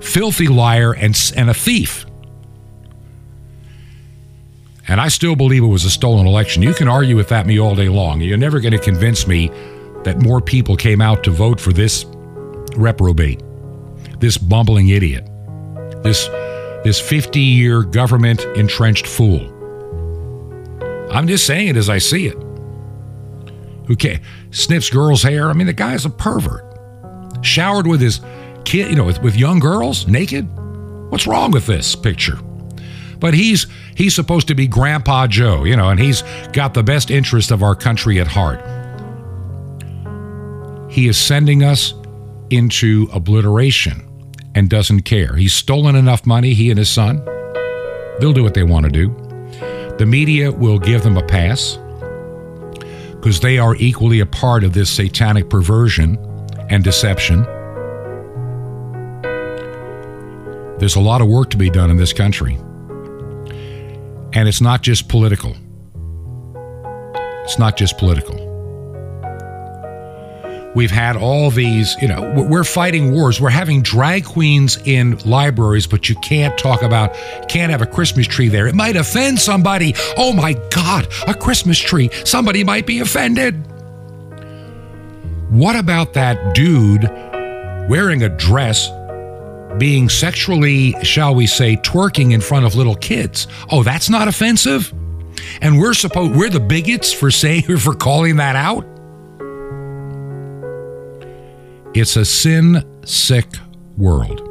[0.00, 2.04] filthy liar, and, and a thief.
[4.88, 6.62] And I still believe it was a stolen election.
[6.62, 8.22] You can argue with that me all day long.
[8.22, 9.48] You're never going to convince me
[10.04, 12.06] that more people came out to vote for this
[12.74, 13.42] reprobate,
[14.18, 15.28] this bumbling idiot,
[16.02, 16.28] this
[16.84, 19.54] this 50 year government entrenched fool.
[21.10, 22.36] I'm just saying it as I see it.
[23.86, 24.20] Who can
[24.50, 25.50] sniffs girls' hair?
[25.50, 26.64] I mean, the guy's a pervert.
[27.42, 28.20] Showered with his
[28.64, 30.46] kid, you know, with, with young girls, naked.
[31.10, 32.38] What's wrong with this picture?
[33.18, 33.66] But he's
[33.98, 37.64] he's supposed to be Grandpa Joe, you know, and he's got the best interest of
[37.64, 38.60] our country at heart.
[40.90, 41.92] He is sending us
[42.48, 44.08] into obliteration
[44.54, 45.34] and doesn't care.
[45.34, 47.22] He's stolen enough money, he and his son.
[48.20, 49.08] They'll do what they want to do.
[49.98, 51.76] The media will give them a pass
[53.16, 56.16] because they are equally a part of this satanic perversion
[56.70, 57.42] and deception.
[60.78, 62.58] There's a lot of work to be done in this country.
[64.32, 65.56] And it's not just political.
[67.44, 68.44] It's not just political.
[70.74, 73.40] We've had all these, you know, we're fighting wars.
[73.40, 77.14] We're having drag queens in libraries, but you can't talk about,
[77.48, 78.66] can't have a Christmas tree there.
[78.66, 79.94] It might offend somebody.
[80.16, 82.10] Oh my God, a Christmas tree.
[82.24, 83.54] Somebody might be offended.
[85.48, 87.04] What about that dude
[87.88, 88.90] wearing a dress
[89.78, 93.46] being sexually, shall we say, twerking in front of little kids?
[93.70, 94.92] Oh, that's not offensive?
[95.60, 98.84] And we're supposed we're the bigots for saying for calling that out?
[101.94, 103.46] It's a sin sick
[103.96, 104.44] world.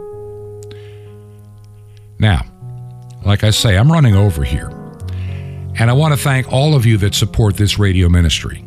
[2.20, 2.42] Now,
[3.24, 4.70] like I say, I'm running over here.
[5.80, 8.67] And I want to thank all of you that support this radio ministry.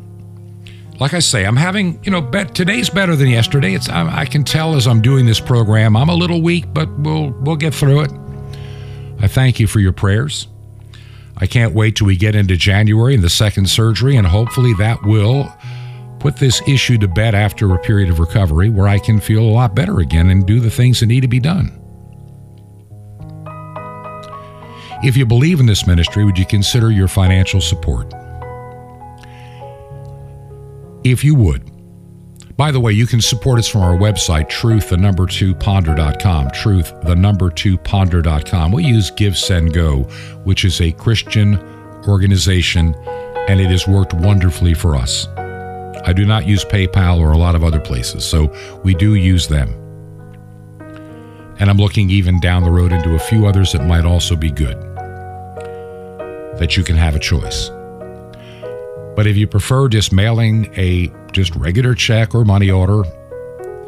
[1.00, 3.74] Like I say, I'm having, you know, bet, today's better than yesterday.
[3.74, 6.90] It's I, I can tell as I'm doing this program, I'm a little weak, but
[6.98, 8.12] we'll we'll get through it.
[9.18, 10.46] I thank you for your prayers.
[11.38, 15.02] I can't wait till we get into January and the second surgery, and hopefully that
[15.02, 15.50] will
[16.18, 19.48] put this issue to bed after a period of recovery where I can feel a
[19.48, 21.78] lot better again and do the things that need to be done.
[25.02, 28.12] If you believe in this ministry, would you consider your financial support?
[31.04, 31.70] If you would.
[32.56, 36.50] By the way, you can support us from our website, truth, the number two ponder.com.
[36.50, 38.70] Truth, the number two ponder.com.
[38.70, 40.02] We use Give, Send, Go,
[40.44, 41.58] which is a Christian
[42.06, 42.94] organization,
[43.48, 45.26] and it has worked wonderfully for us.
[46.04, 49.48] I do not use PayPal or a lot of other places, so we do use
[49.48, 49.70] them.
[51.58, 54.50] And I'm looking even down the road into a few others that might also be
[54.50, 54.78] good,
[56.58, 57.70] that you can have a choice.
[59.16, 63.02] But if you prefer just mailing a just regular check or money order,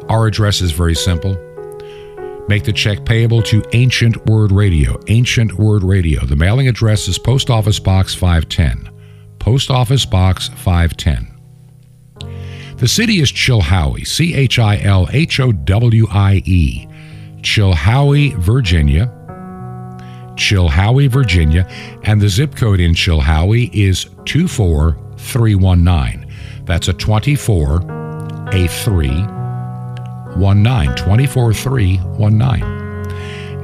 [0.09, 1.37] our address is very simple.
[2.49, 4.99] Make the check payable to Ancient Word Radio.
[5.07, 6.25] Ancient Word Radio.
[6.25, 8.89] The mailing address is Post Office Box 510.
[9.39, 11.29] Post Office Box 510.
[12.77, 16.85] The city is Chilhowie, C H I L H O W I E,
[17.37, 19.11] Chilhowie, Virginia.
[20.35, 21.67] Chilhowie, Virginia,
[22.03, 24.05] and the zip code in Chilhowie is
[25.23, 26.27] 24319.
[26.65, 27.77] That's a 24
[28.53, 32.63] a 319 24319.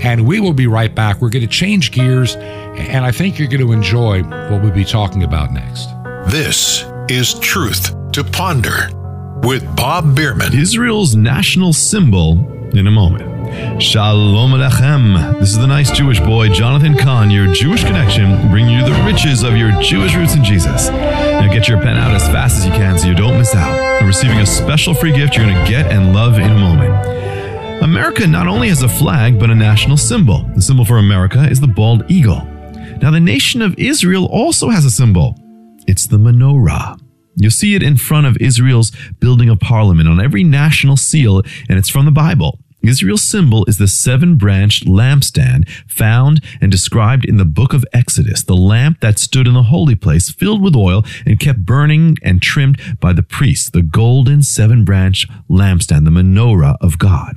[0.02, 1.22] And we will be right back.
[1.22, 4.86] We're going to change gears, and I think you're going to enjoy what we'll be
[4.86, 5.90] talking about next.
[6.32, 8.90] This is Truth to Ponder
[9.44, 10.58] with Bob Bierman.
[10.58, 13.28] Israel's national symbol in a moment.
[13.82, 15.40] Shalom Alechem.
[15.40, 19.44] This is the nice Jewish boy, Jonathan Cahn, your Jewish connection, bringing you the riches
[19.44, 20.90] of your Jewish roots in Jesus.
[21.40, 23.72] Now get your pen out as fast as you can so you don't miss out.
[24.02, 27.82] I'm receiving a special free gift you're going to get and love in a moment.
[27.82, 30.44] America not only has a flag, but a national symbol.
[30.56, 32.44] The symbol for America is the bald eagle.
[33.02, 35.36] Now, the nation of Israel also has a symbol.
[35.88, 37.00] It's the menorah.
[37.36, 41.80] You'll see it in front of Israel's building of parliament on every national seal, and
[41.80, 42.60] it's from the Bible.
[42.82, 48.44] Israel's symbol is the seven branched lampstand found and described in the book of Exodus,
[48.44, 52.42] the lamp that stood in the holy place, filled with oil and kept burning and
[52.42, 57.36] trimmed by the priests, the golden seven branched lampstand, the menorah of God.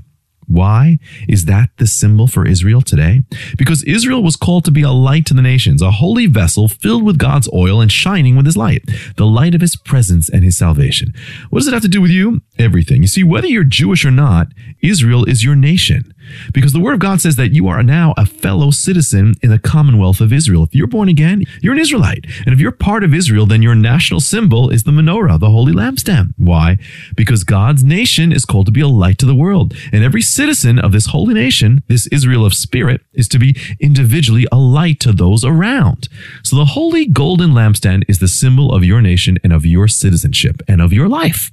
[0.52, 0.98] Why
[1.28, 3.22] is that the symbol for Israel today?
[3.56, 7.04] Because Israel was called to be a light to the nations, a holy vessel filled
[7.04, 8.82] with God's oil and shining with his light,
[9.16, 11.14] the light of his presence and his salvation.
[11.48, 12.42] What does it have to do with you?
[12.58, 13.00] Everything.
[13.00, 14.48] You see, whether you're Jewish or not,
[14.82, 16.11] Israel is your nation.
[16.52, 19.58] Because the word of God says that you are now a fellow citizen in the
[19.58, 20.64] commonwealth of Israel.
[20.64, 22.26] If you're born again, you're an Israelite.
[22.44, 25.72] And if you're part of Israel, then your national symbol is the menorah, the holy
[25.72, 26.34] lampstand.
[26.36, 26.76] Why?
[27.16, 29.74] Because God's nation is called to be a light to the world.
[29.92, 34.46] And every citizen of this holy nation, this Israel of spirit, is to be individually
[34.50, 36.08] a light to those around.
[36.42, 40.62] So the holy golden lampstand is the symbol of your nation and of your citizenship
[40.68, 41.50] and of your life.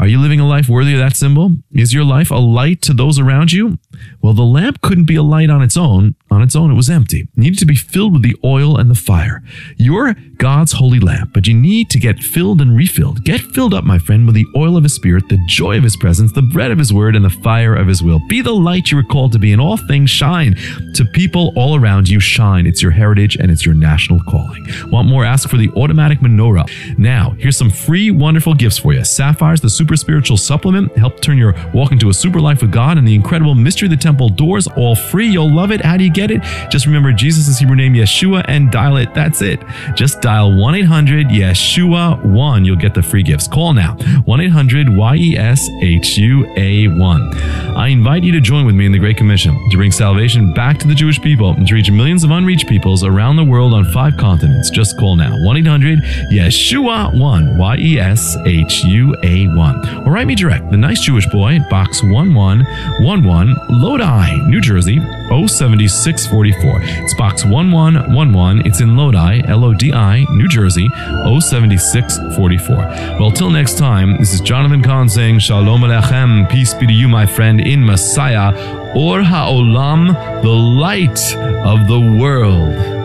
[0.00, 1.50] Are you living a life worthy of that symbol?
[1.72, 3.76] Is your life a light to those around you?
[4.22, 6.14] Well, the lamp couldn't be a light on its own.
[6.30, 7.22] On its own, it was empty.
[7.22, 9.42] It needed to be filled with the oil and the fire.
[9.76, 13.24] You're God's holy lamp, but you need to get filled and refilled.
[13.24, 15.96] Get filled up, my friend, with the oil of His Spirit, the joy of His
[15.96, 18.20] presence, the bread of His word, and the fire of His will.
[18.28, 20.10] Be the light you were called to be in all things.
[20.10, 20.54] Shine
[20.94, 22.20] to people all around you.
[22.20, 22.66] Shine.
[22.66, 24.66] It's your heritage and it's your national calling.
[24.90, 25.24] Want more?
[25.24, 26.70] Ask for the automatic menorah.
[26.98, 29.04] Now, here's some free, wonderful gifts for you.
[29.04, 32.96] Sapphires, the super spiritual supplement, help turn your walk into a super life with God,
[32.96, 35.28] and the incredible mystery the temple doors, all free.
[35.28, 35.80] You'll love it.
[35.84, 36.42] How do you get it?
[36.70, 39.12] Just remember Jesus' Hebrew name, Yeshua, and dial it.
[39.14, 39.60] That's it.
[39.94, 42.64] Just dial 1 800 Yeshua 1.
[42.64, 43.46] You'll get the free gifts.
[43.48, 47.34] Call now 1 800 Y E S H U A 1.
[47.76, 50.78] I invite you to join with me in the Great Commission to bring salvation back
[50.78, 53.84] to the Jewish people and to reach millions of unreached peoples around the world on
[53.92, 54.70] five continents.
[54.70, 55.98] Just call now 1 800
[56.32, 60.06] Yeshua 1, Y E S H U A 1.
[60.06, 64.98] Or write me direct, The Nice Jewish Boy, Box 1111, Lodi, New Jersey
[65.30, 66.80] 07644.
[66.82, 68.66] It's Box 1111.
[68.66, 72.76] It's in Lodi, L O D I, New Jersey 07644.
[73.18, 77.08] Well, till next time, this is Jonathan Cahn saying Shalom Alechem, peace be to you,
[77.08, 78.52] my friend, in Messiah,
[78.94, 82.99] Or HaOlam, the light of the world.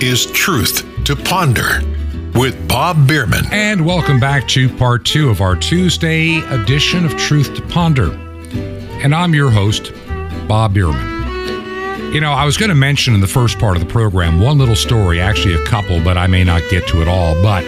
[0.00, 1.80] Is Truth to Ponder
[2.38, 3.46] with Bob Bierman.
[3.50, 8.12] And welcome back to part two of our Tuesday edition of Truth to Ponder.
[9.02, 9.92] And I'm your host,
[10.46, 12.12] Bob Bierman.
[12.12, 14.58] You know, I was going to mention in the first part of the program one
[14.58, 17.34] little story, actually a couple, but I may not get to it all.
[17.42, 17.64] But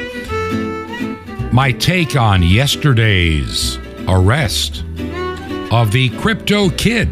[1.51, 4.85] my take on yesterday's arrest
[5.71, 7.09] of the crypto kid,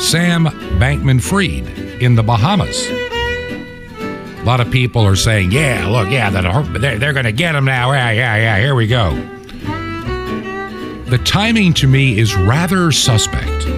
[0.00, 0.46] Sam
[0.80, 1.68] Bankman Fried,
[2.02, 3.11] in the Bahamas.
[4.42, 7.64] A lot of people are saying, yeah, look, yeah, they're, they're going to get him
[7.64, 7.92] now.
[7.92, 9.14] Yeah, yeah, yeah, here we go.
[11.06, 13.68] The timing to me is rather suspect.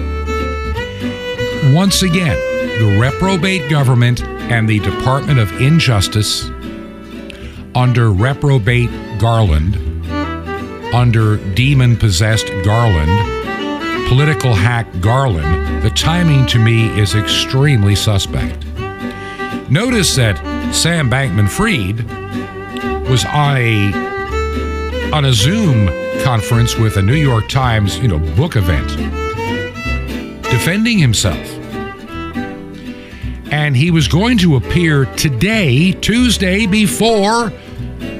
[1.71, 2.35] Once again,
[2.79, 6.49] the reprobate government and the Department of Injustice
[7.75, 8.89] under reprobate
[9.19, 9.75] Garland,
[10.95, 18.65] under demon possessed Garland, political hack Garland, the timing to me is extremely suspect.
[19.69, 20.37] Notice that
[20.73, 22.03] Sam Bankman Fried
[23.09, 25.87] was on a on a Zoom
[26.23, 28.87] conference with a New York Times, you know, book event
[30.43, 31.51] defending himself.
[33.51, 37.51] And he was going to appear today, Tuesday, before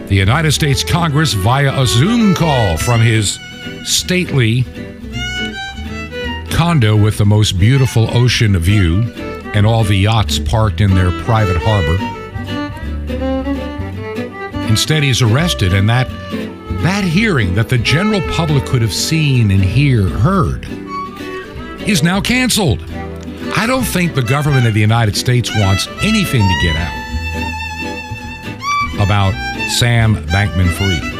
[0.07, 3.39] the United States Congress via a Zoom call from his
[3.83, 4.63] stately
[6.49, 9.03] condo with the most beautiful ocean view
[9.55, 11.97] and all the yachts parked in their private harbor.
[14.67, 16.09] Instead, he's arrested, and that
[16.83, 20.67] that hearing that the general public could have seen and hear heard
[21.87, 22.83] is now canceled.
[23.55, 27.05] I don't think the government of the United States wants anything to get out
[28.99, 29.33] about
[29.71, 31.13] Sam Bankman Fried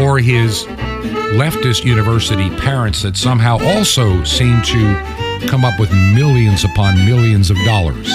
[0.00, 0.64] or his
[1.36, 5.15] leftist university parents that somehow also seem to
[5.48, 8.10] come up with millions upon millions of dollars.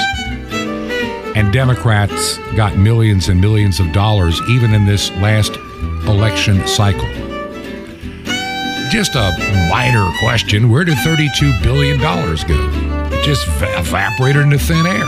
[1.36, 5.56] And Democrats got millions and millions of dollars even in this last
[6.06, 7.08] election cycle.
[8.90, 9.32] Just a
[9.70, 12.18] minor question where did $32 billion go?
[13.16, 15.08] It just evaporated into thin air.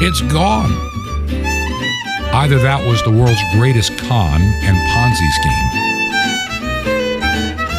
[0.00, 0.72] It's gone.
[2.34, 5.63] Either that was the world's greatest con and Ponzi scheme,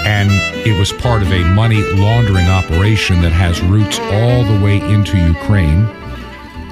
[0.05, 0.29] and
[0.67, 5.17] it was part of a money laundering operation that has roots all the way into
[5.17, 5.85] Ukraine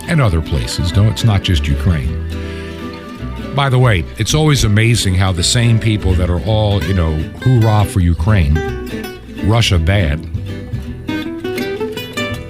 [0.07, 0.93] and other places.
[0.93, 2.13] No, it's not just Ukraine.
[3.55, 7.15] By the way, it's always amazing how the same people that are all, you know,
[7.43, 8.55] hoorah for Ukraine,
[9.45, 10.19] Russia bad,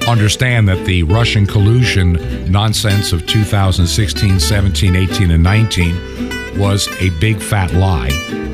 [0.07, 7.41] understand that the Russian collusion nonsense of 2016, 17, 18, and 19 was a big
[7.41, 8.53] fat lie.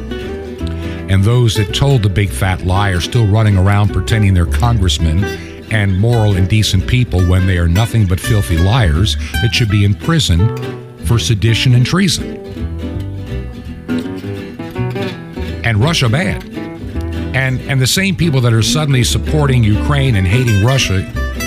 [1.10, 5.24] And those that told the big fat lie are still running around pretending they're congressmen
[5.72, 9.84] and moral and decent people when they are nothing but filthy liars that should be
[9.84, 10.56] in prison
[11.06, 12.38] for sedition and treason.
[15.66, 16.44] And Russia bad.
[17.36, 21.02] And and the same people that are suddenly supporting Ukraine and hating Russia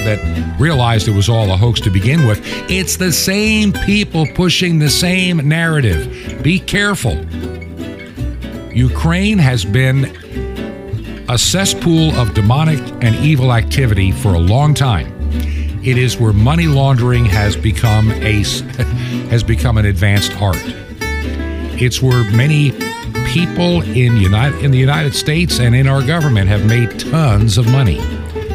[0.05, 4.81] that realized it was all a hoax to begin with, it's the same people pushing
[4.81, 6.43] the same narrative.
[6.43, 7.25] Be careful.
[8.75, 10.07] Ukraine has been
[11.29, 15.13] a cesspool of demonic and evil activity for a long time.
[15.85, 18.43] It is where money laundering has become a
[19.31, 20.57] has become an advanced art.
[21.81, 22.71] It's where many
[23.27, 27.67] people in United in the United States and in our government have made tons of
[27.67, 27.99] money,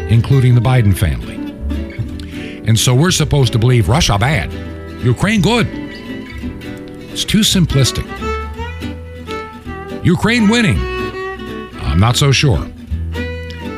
[0.09, 1.36] including the Biden family.
[2.68, 4.51] And so we're supposed to believe Russia bad,
[5.03, 5.68] Ukraine good.
[7.11, 8.26] It's too simplistic.
[10.08, 10.78] Ukraine winning.
[11.82, 12.60] I'm not so sure.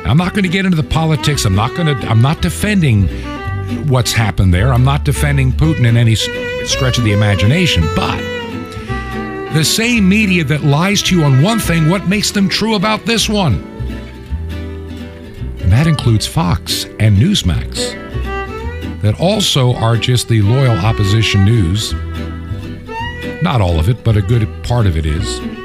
[0.06, 1.44] I'm not going to get into the politics.
[1.44, 3.08] I'm not going to I'm not defending
[3.88, 4.72] what's happened there.
[4.72, 8.18] I'm not defending Putin in any stretch of the imagination, but
[9.56, 13.06] the same media that lies to you on one thing, what makes them true about
[13.06, 13.56] this one?
[15.62, 17.96] And that includes Fox and Newsmax.
[19.02, 21.94] that also are just the loyal opposition news.
[23.42, 25.59] Not all of it, but a good part of it is.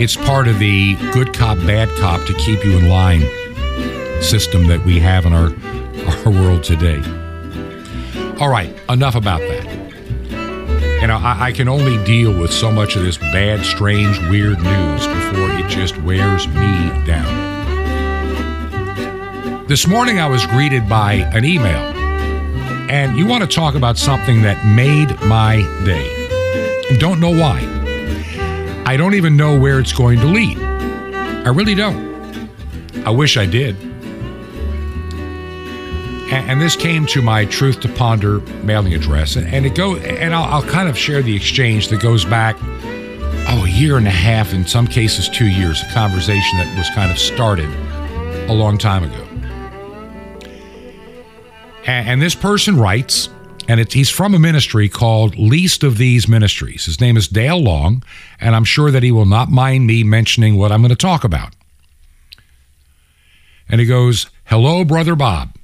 [0.00, 3.20] It's part of the good cop, bad cop to keep you in line
[4.22, 5.52] system that we have in our,
[6.24, 7.02] our world today.
[8.40, 9.66] All right, enough about that.
[11.02, 14.62] You know, I, I, can only deal with so much of this bad, strange, weird
[14.62, 17.50] news before it just wears me down.
[19.66, 21.82] This morning I was greeted by an email,
[22.90, 26.96] and you want to talk about something that made my day.
[26.98, 27.69] Don't know why.
[28.90, 30.58] I don't even know where it's going to lead.
[30.58, 32.50] I really don't.
[33.06, 33.76] I wish I did.
[36.32, 40.54] And, this came to my Truth to Ponder mailing address, and it go and I'll,
[40.54, 44.52] I'll kind of share the exchange that goes back oh a year and a half,
[44.52, 47.68] in some cases two years, a conversation that was kind of started
[48.50, 49.24] a long time ago.
[51.86, 53.28] And this person writes,
[53.70, 56.86] and he's from a ministry called Least of These Ministries.
[56.86, 58.02] His name is Dale Long,
[58.40, 61.22] and I'm sure that he will not mind me mentioning what I'm going to talk
[61.22, 61.54] about.
[63.68, 65.54] And he goes, Hello, Brother Bob.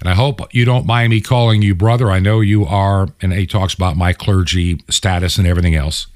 [0.00, 2.10] And I hope you don't mind me calling you brother.
[2.10, 6.08] I know you are, and he talks about my clergy status and everything else.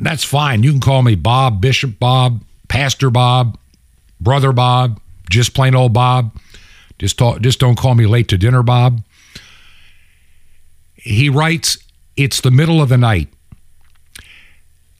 [0.00, 0.64] That's fine.
[0.64, 3.56] You can call me Bob, Bishop Bob, Pastor Bob,
[4.20, 6.36] Brother Bob, just plain old Bob.
[6.98, 9.00] Just, talk, just don't call me late to dinner, Bob.
[11.04, 11.76] He writes,
[12.16, 13.28] It's the middle of the night.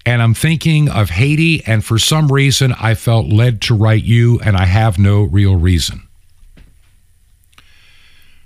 [0.06, 4.38] And I'm thinking of Haiti, and for some reason, I felt led to write you,
[4.40, 6.06] and I have no real reason.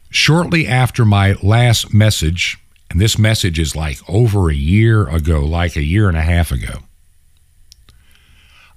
[0.09, 2.59] Shortly after my last message,
[2.91, 6.53] and this message is like over a year ago, like a year and a half
[6.53, 6.85] ago,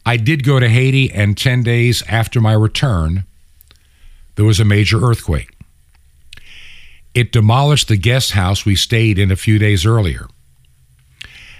[0.07, 3.25] I did go to Haiti, and 10 days after my return,
[4.35, 5.55] there was a major earthquake.
[7.13, 10.27] It demolished the guest house we stayed in a few days earlier.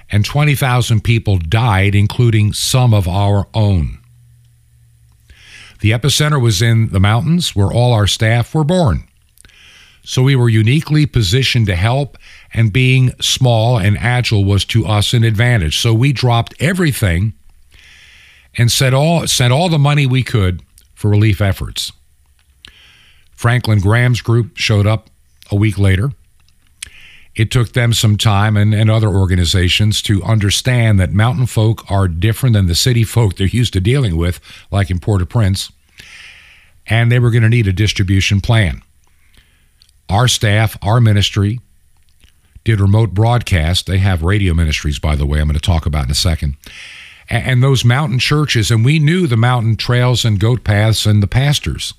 [0.09, 3.99] And 20,000 people died, including some of our own.
[5.79, 9.07] The epicenter was in the mountains where all our staff were born.
[10.03, 12.17] So we were uniquely positioned to help,
[12.53, 15.79] and being small and agile was to us an advantage.
[15.79, 17.33] So we dropped everything
[18.57, 20.63] and sent all, sent all the money we could
[20.95, 21.91] for relief efforts.
[23.31, 25.10] Franklin Graham's group showed up
[25.51, 26.11] a week later.
[27.35, 32.07] It took them some time and, and other organizations to understand that mountain folk are
[32.07, 34.39] different than the city folk they're used to dealing with,
[34.69, 35.71] like in Port au Prince,
[36.87, 38.81] and they were going to need a distribution plan.
[40.09, 41.59] Our staff, our ministry,
[42.65, 43.87] did remote broadcast.
[43.87, 46.57] They have radio ministries, by the way, I'm going to talk about in a second.
[47.29, 51.23] And, and those mountain churches, and we knew the mountain trails and goat paths and
[51.23, 51.93] the pastors.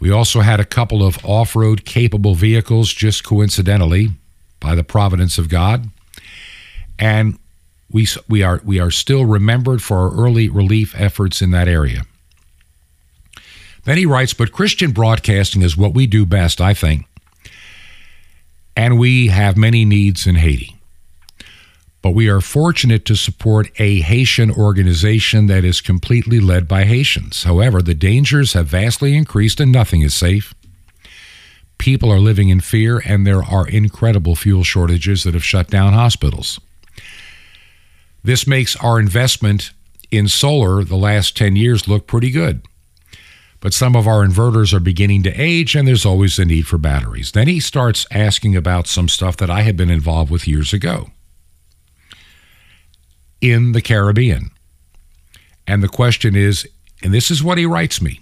[0.00, 4.08] We also had a couple of off road capable vehicles, just coincidentally,
[4.58, 5.90] by the providence of God.
[6.98, 7.38] And
[7.90, 12.02] we, we, are, we are still remembered for our early relief efforts in that area.
[13.84, 17.06] Then he writes, But Christian broadcasting is what we do best, I think.
[18.76, 20.79] And we have many needs in Haiti.
[22.02, 27.44] But we are fortunate to support a Haitian organization that is completely led by Haitians.
[27.44, 30.54] However, the dangers have vastly increased and nothing is safe.
[31.76, 35.94] People are living in fear, and there are incredible fuel shortages that have shut down
[35.94, 36.60] hospitals.
[38.22, 39.70] This makes our investment
[40.10, 42.62] in solar the last 10 years look pretty good.
[43.60, 46.76] But some of our inverters are beginning to age, and there's always a need for
[46.76, 47.32] batteries.
[47.32, 51.10] Then he starts asking about some stuff that I had been involved with years ago
[53.40, 54.50] in the Caribbean.
[55.66, 56.68] And the question is,
[57.02, 58.20] and this is what he writes me.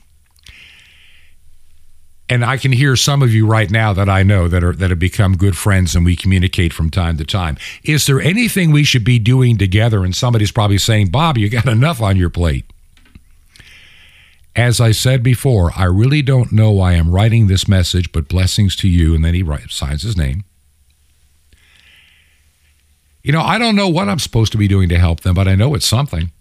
[2.31, 4.91] And I can hear some of you right now that I know that are that
[4.91, 7.57] have become good friends and we communicate from time to time.
[7.85, 10.05] Is there anything we should be doing together?
[10.05, 12.67] And somebody's probably saying, Bob, you got enough on your plate.
[14.55, 18.75] As I said before, I really don't know why I'm writing this message, but blessings
[18.77, 19.15] to you.
[19.15, 20.45] And then he writes, signs his name.
[23.23, 25.49] You know, I don't know what I'm supposed to be doing to help them, but
[25.49, 26.33] I know it's something.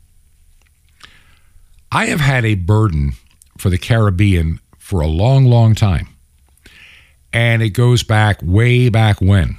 [1.91, 3.13] I have had a burden
[3.57, 6.07] for the Caribbean for a long, long time.
[7.33, 9.57] And it goes back way back when.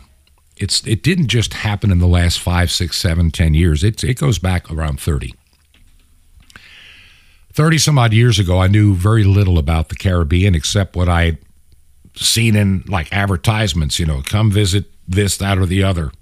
[0.57, 3.85] It's it didn't just happen in the last five, six, seven, ten years.
[3.85, 5.35] It it goes back around 30.
[7.53, 11.25] 30 some odd years ago, I knew very little about the Caribbean except what I
[11.25, 11.39] had
[12.15, 16.13] seen in like advertisements, you know, come visit this, that, or the other.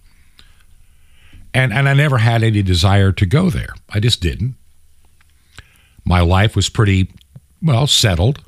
[1.56, 3.70] And, and I never had any desire to go there.
[3.88, 4.56] I just didn't.
[6.04, 7.10] My life was pretty,
[7.62, 8.42] well, settled.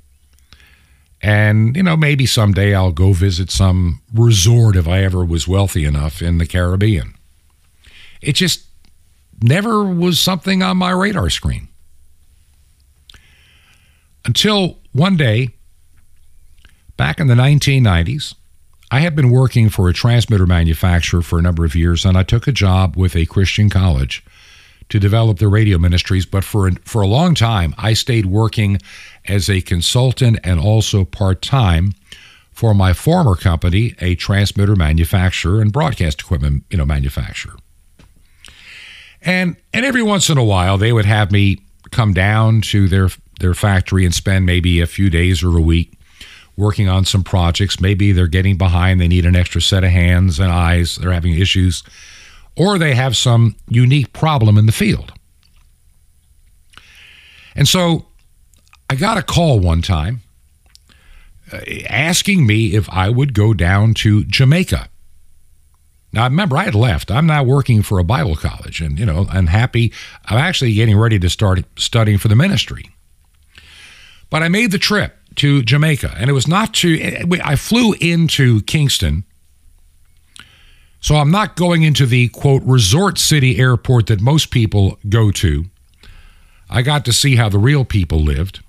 [1.22, 5.86] And, you know, maybe someday I'll go visit some resort if I ever was wealthy
[5.86, 7.14] enough in the Caribbean.
[8.20, 8.66] It just
[9.40, 11.68] never was something on my radar screen.
[14.26, 15.48] Until one day,
[16.98, 18.34] back in the 1990s,
[18.90, 22.22] I had been working for a transmitter manufacturer for a number of years, and I
[22.22, 24.24] took a job with a Christian college
[24.88, 26.24] to develop the radio ministries.
[26.24, 28.78] But for, for a long time, I stayed working
[29.26, 31.92] as a consultant and also part time
[32.50, 37.56] for my former company, a transmitter manufacturer and broadcast equipment you know, manufacturer.
[39.20, 41.58] And, and every once in a while, they would have me
[41.90, 43.10] come down to their,
[43.40, 45.97] their factory and spend maybe a few days or a week
[46.58, 47.80] working on some projects.
[47.80, 51.34] Maybe they're getting behind, they need an extra set of hands and eyes, they're having
[51.34, 51.84] issues,
[52.56, 55.12] or they have some unique problem in the field.
[57.54, 58.06] And so
[58.90, 60.22] I got a call one time
[61.52, 64.88] uh, asking me if I would go down to Jamaica.
[66.12, 67.10] Now, remember, I had left.
[67.10, 69.92] I'm now working for a Bible college, and, you know, I'm happy.
[70.24, 72.90] I'm actually getting ready to start studying for the ministry.
[74.30, 78.60] But I made the trip to Jamaica, and it was not to, I flew into
[78.62, 79.24] Kingston.
[81.00, 85.66] So I'm not going into the quote resort city airport that most people go to.
[86.68, 88.60] I got to see how the real people lived.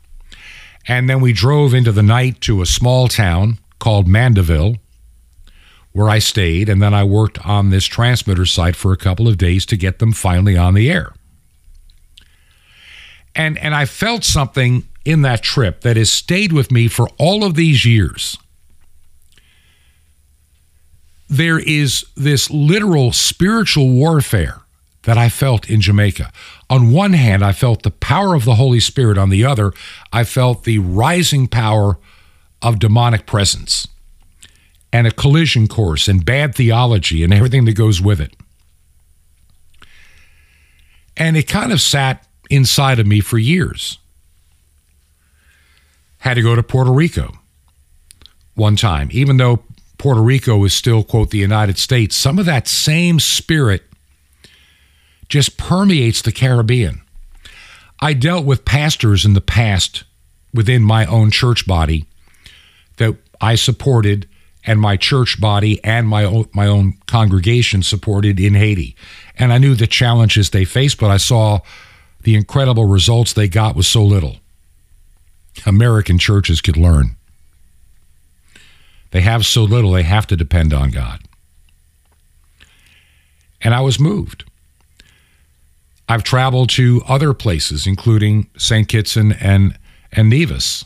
[0.88, 4.78] And then we drove into the night to a small town called Mandeville,
[5.92, 6.70] where I stayed.
[6.70, 10.00] And then I worked on this transmitter site for a couple of days to get
[10.00, 11.14] them finally on the air.
[13.36, 17.44] And, and I felt something in that trip that has stayed with me for all
[17.44, 18.38] of these years.
[21.28, 24.62] There is this literal spiritual warfare
[25.04, 26.32] that I felt in Jamaica.
[26.70, 29.18] On one hand, I felt the power of the Holy Spirit.
[29.18, 29.74] On the other,
[30.14, 31.98] I felt the rising power
[32.62, 33.88] of demonic presence
[34.94, 38.36] and a collision course and bad theology and everything that goes with it.
[41.18, 43.99] And it kind of sat inside of me for years
[46.20, 47.34] had to go to Puerto Rico
[48.56, 49.10] one time.
[49.12, 49.64] Even though
[49.98, 53.84] Puerto Rico is still, quote, the United States, some of that same spirit
[55.28, 57.02] just permeates the Caribbean.
[58.02, 60.04] I dealt with pastors in the past
[60.54, 62.06] within my own church body
[62.98, 64.28] that I supported
[64.66, 68.96] and my church body and my own, my own congregation supported in Haiti.
[69.38, 71.60] And I knew the challenges they faced, but I saw
[72.22, 74.38] the incredible results they got with so little.
[75.66, 77.16] American churches could learn.
[79.12, 81.22] They have so little, they have to depend on God.
[83.62, 84.46] And I was moved.
[86.08, 88.88] I've traveled to other places, including St.
[88.88, 89.78] Kitts and, and,
[90.12, 90.86] and Nevis.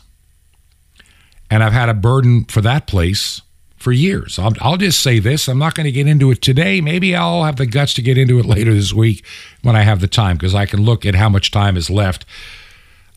[1.50, 3.40] And I've had a burden for that place
[3.76, 4.38] for years.
[4.38, 6.80] I'll, I'll just say this I'm not going to get into it today.
[6.80, 9.24] Maybe I'll have the guts to get into it later this week
[9.62, 12.24] when I have the time because I can look at how much time is left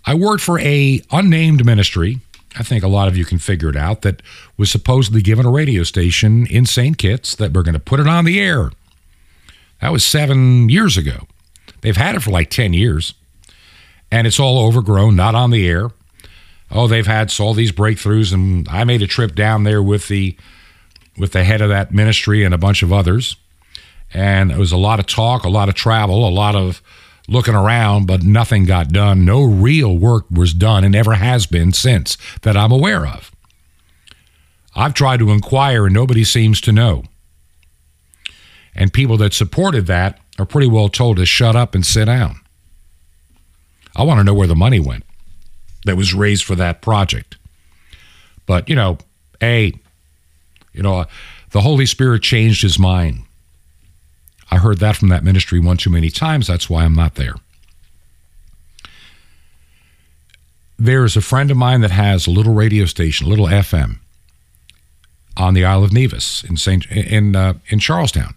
[0.08, 2.20] I worked for a unnamed ministry.
[2.58, 4.24] I think a lot of you can figure it out that
[4.58, 6.98] was supposedly given a radio station in St.
[6.98, 8.72] Kitts that we're going to put it on the air.
[9.82, 11.28] That was seven years ago.
[11.82, 13.14] They've had it for like 10 years
[14.12, 15.90] and it's all overgrown, not on the air.
[16.72, 20.36] Oh, they've had all these breakthroughs, and I made a trip down there with the
[21.18, 23.38] with the head of that ministry and a bunch of others,
[24.14, 26.82] and it was a lot of talk, a lot of travel, a lot of
[27.28, 29.26] looking around, but nothing got done.
[29.26, 33.32] No real work was done and never has been since that I'm aware of.
[34.76, 37.04] I've tried to inquire and nobody seems to know.
[38.76, 42.40] And people that supported that are pretty well told to shut up and sit down.
[43.96, 45.04] I want to know where the money went
[45.86, 47.38] that was raised for that project.
[48.46, 49.00] But, you know,
[49.42, 49.74] A,
[50.74, 51.06] you know,
[51.52, 53.24] the Holy Spirit changed his mind.
[54.50, 56.48] I heard that from that ministry one too many times.
[56.48, 57.36] That's why I'm not there.
[60.80, 63.98] There's a friend of mine that has a little radio station, a little FM,
[65.36, 68.36] on the Isle of Nevis in Saint in uh, in Charlestown.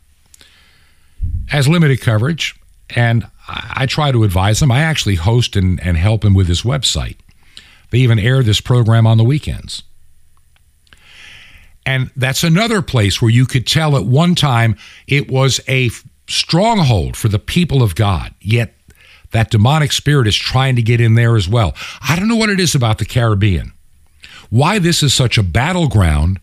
[1.49, 2.57] Has limited coverage,
[2.97, 4.71] and I, try to advise him.
[4.71, 7.17] I actually host and, and help him with his website.
[7.91, 9.83] They even air this program on the weekends.
[11.87, 14.77] And that's another place where you could tell at one time
[15.07, 15.91] it was a
[16.29, 18.75] stronghold for the people of God, yet
[19.33, 21.75] that demonic spirit is trying to get in there as well.
[22.01, 23.73] I don't know what it is about the Caribbean,
[24.51, 26.39] why this is such a battleground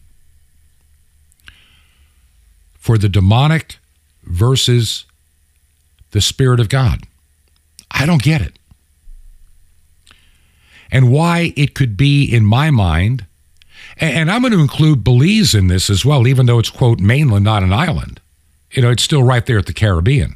[2.78, 3.78] for the demonic
[4.24, 5.06] versus
[6.12, 7.04] the Spirit of God.
[7.92, 8.58] I don't get it.
[10.90, 13.27] And why it could be, in my mind,
[14.00, 17.45] And, I'm going to include Belize in this as well, even though it's, quote, mainland,
[17.45, 18.22] not an island.
[18.72, 20.36] You know, it's still right there at the Caribbean.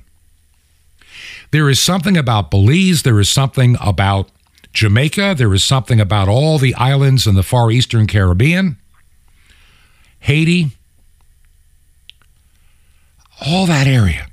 [1.51, 4.29] There is something about Belize, there is something about
[4.73, 8.77] Jamaica, there is something about all the islands in the far eastern Caribbean,
[10.19, 10.71] Haiti,
[13.45, 14.27] all that area.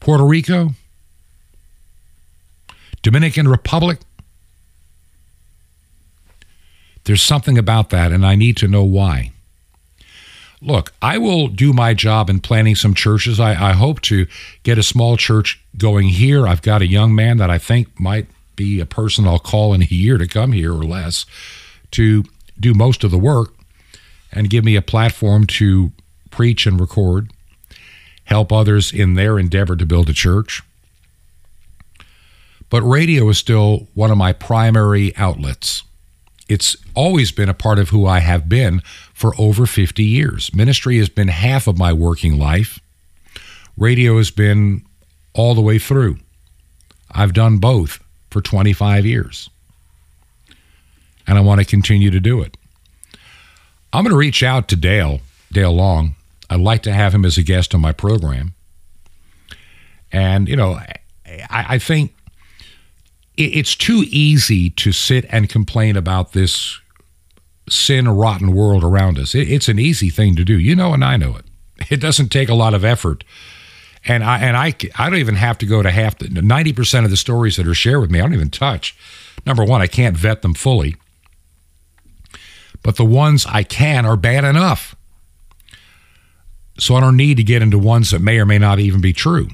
[0.00, 0.70] Puerto Rico,
[3.02, 4.00] Dominican Republic.
[7.04, 9.32] There's something about that, and I need to know why.
[10.60, 13.40] Look, I will do my job in planning some churches.
[13.40, 14.28] I, I, hope to
[14.62, 16.46] get a small church going here.
[16.46, 19.82] I've got a young man that I think might be a person I'll call in
[19.82, 21.26] a year to come here or less
[21.92, 22.22] to
[22.60, 23.54] do most of the work
[24.30, 25.90] and give me a platform to
[26.30, 27.32] preach and record,
[28.24, 30.62] help others in their endeavor to build a church.
[32.70, 35.82] But radio is still one of my primary outlets.
[36.52, 38.80] It's always been a part of who I have been
[39.14, 40.54] for over 50 years.
[40.54, 42.78] Ministry has been half of my working life.
[43.78, 44.84] Radio has been
[45.32, 46.18] all the way through.
[47.10, 49.48] I've done both for 25 years.
[51.26, 52.58] And I want to continue to do it.
[53.94, 55.22] I'm going to reach out to Dale,
[55.52, 56.16] Dale Long.
[56.50, 58.52] I'd like to have him as a guest on my program.
[60.12, 60.96] And, you know, I,
[61.48, 62.14] I think
[63.36, 66.80] it's too easy to sit and complain about this
[67.68, 69.34] sin rotten world around us.
[69.34, 70.58] It's an easy thing to do.
[70.58, 71.44] You know, and I know it.
[71.90, 73.24] It doesn't take a lot of effort.
[74.04, 77.10] And I and I I don't even have to go to half the 90% of
[77.10, 78.18] the stories that are shared with me.
[78.18, 78.96] I don't even touch.
[79.46, 80.96] Number 1, I can't vet them fully.
[82.82, 84.96] But the ones I can are bad enough.
[86.78, 89.12] So I don't need to get into ones that may or may not even be
[89.12, 89.48] true.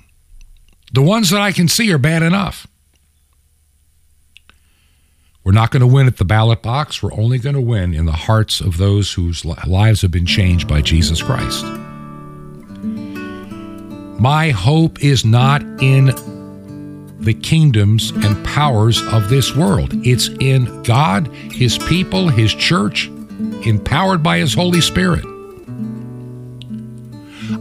[0.93, 2.67] The ones that I can see are bad enough.
[5.49, 7.03] We're not going to win at the ballot box.
[7.03, 10.69] We're only going to win in the hearts of those whose lives have been changed
[10.69, 11.65] by Jesus Christ.
[14.21, 16.09] My hope is not in
[17.19, 19.95] the kingdoms and powers of this world.
[20.07, 23.07] It's in God, His people, His church,
[23.65, 25.25] empowered by His Holy Spirit.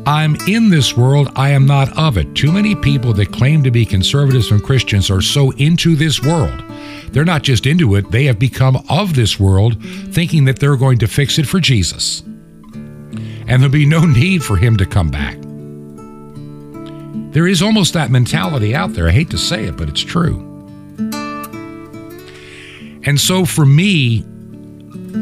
[0.05, 2.35] I'm in this world, I am not of it.
[2.35, 6.65] Too many people that claim to be conservatives and Christians are so into this world
[7.11, 9.81] they're not just into it, they have become of this world,
[10.11, 12.21] thinking that they're going to fix it for Jesus.
[12.21, 15.37] And there'll be no need for him to come back.
[17.33, 19.07] There is almost that mentality out there.
[19.07, 20.43] I hate to say it, but it's true.
[23.03, 24.25] And so for me,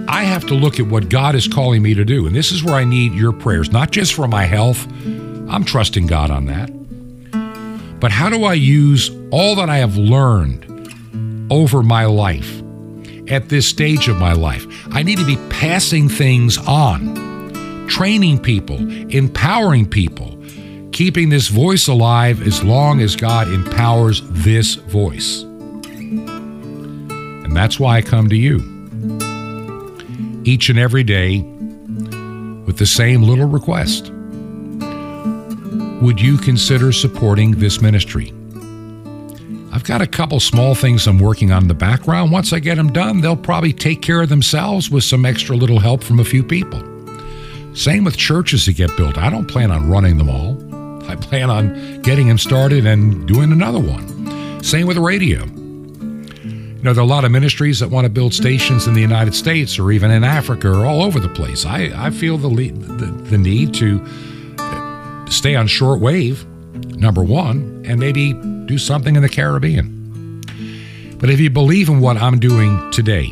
[0.07, 2.25] I have to look at what God is calling me to do.
[2.25, 4.88] And this is where I need your prayers, not just for my health.
[5.49, 6.71] I'm trusting God on that.
[7.99, 10.65] But how do I use all that I have learned
[11.49, 12.61] over my life
[13.29, 14.65] at this stage of my life.
[14.91, 18.77] I need to be passing things on, training people,
[19.09, 20.37] empowering people,
[20.91, 25.43] keeping this voice alive as long as God empowers this voice.
[27.45, 28.71] And that's why I come to you
[30.45, 31.39] each and every day
[32.65, 34.11] with the same little request.
[36.01, 38.31] Would you consider supporting this ministry?
[39.86, 42.31] Got a couple small things I'm working on in the background.
[42.31, 45.77] Once I get them done, they'll probably take care of themselves with some extra little
[45.77, 46.81] help from a few people.
[47.75, 49.15] Same with churches that get built.
[49.19, 50.57] I don't plan on running them all.
[51.07, 54.63] I plan on getting them started and doing another one.
[54.63, 55.45] Same with radio.
[55.45, 59.01] You know, there are a lot of ministries that want to build stations in the
[59.01, 61.63] United States or even in Africa or all over the place.
[61.63, 64.03] I, I feel the, the, the need to
[65.29, 66.43] stay on short wave,
[66.97, 68.34] number one, and maybe
[68.65, 70.41] do something in the Caribbean.
[71.19, 73.32] But if you believe in what I'm doing today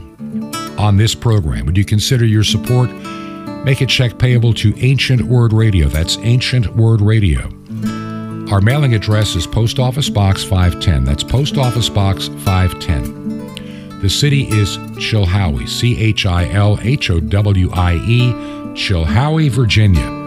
[0.77, 2.89] on this program, would you consider your support?
[3.65, 5.87] Make a check payable to Ancient Word Radio.
[5.87, 7.49] That's Ancient Word Radio.
[8.51, 11.05] Our mailing address is Post Office Box 510.
[11.05, 13.99] That's Post Office Box 510.
[14.01, 18.33] The city is Chilhowie, C H I L H O W I E,
[18.73, 20.22] Chilhowie, Virginia.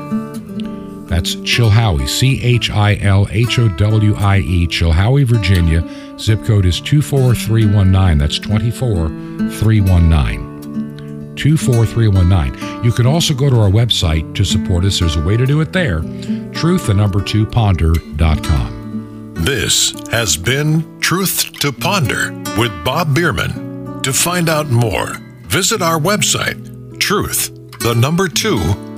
[1.06, 5.86] That's Chilhowie, C H I L H O W I E, Chilhowie, Virginia.
[6.18, 8.18] Zip code is 24319.
[8.18, 11.34] That's 24319.
[11.36, 12.84] 24319.
[12.84, 14.98] You can also go to our website to support us.
[14.98, 16.00] There's a way to do it there.
[16.52, 19.34] Truth, the number two, ponder.com.
[19.34, 24.02] This has been Truth to Ponder with Bob Bierman.
[24.02, 27.50] To find out more, visit our website, truth,
[27.80, 28.58] the number two,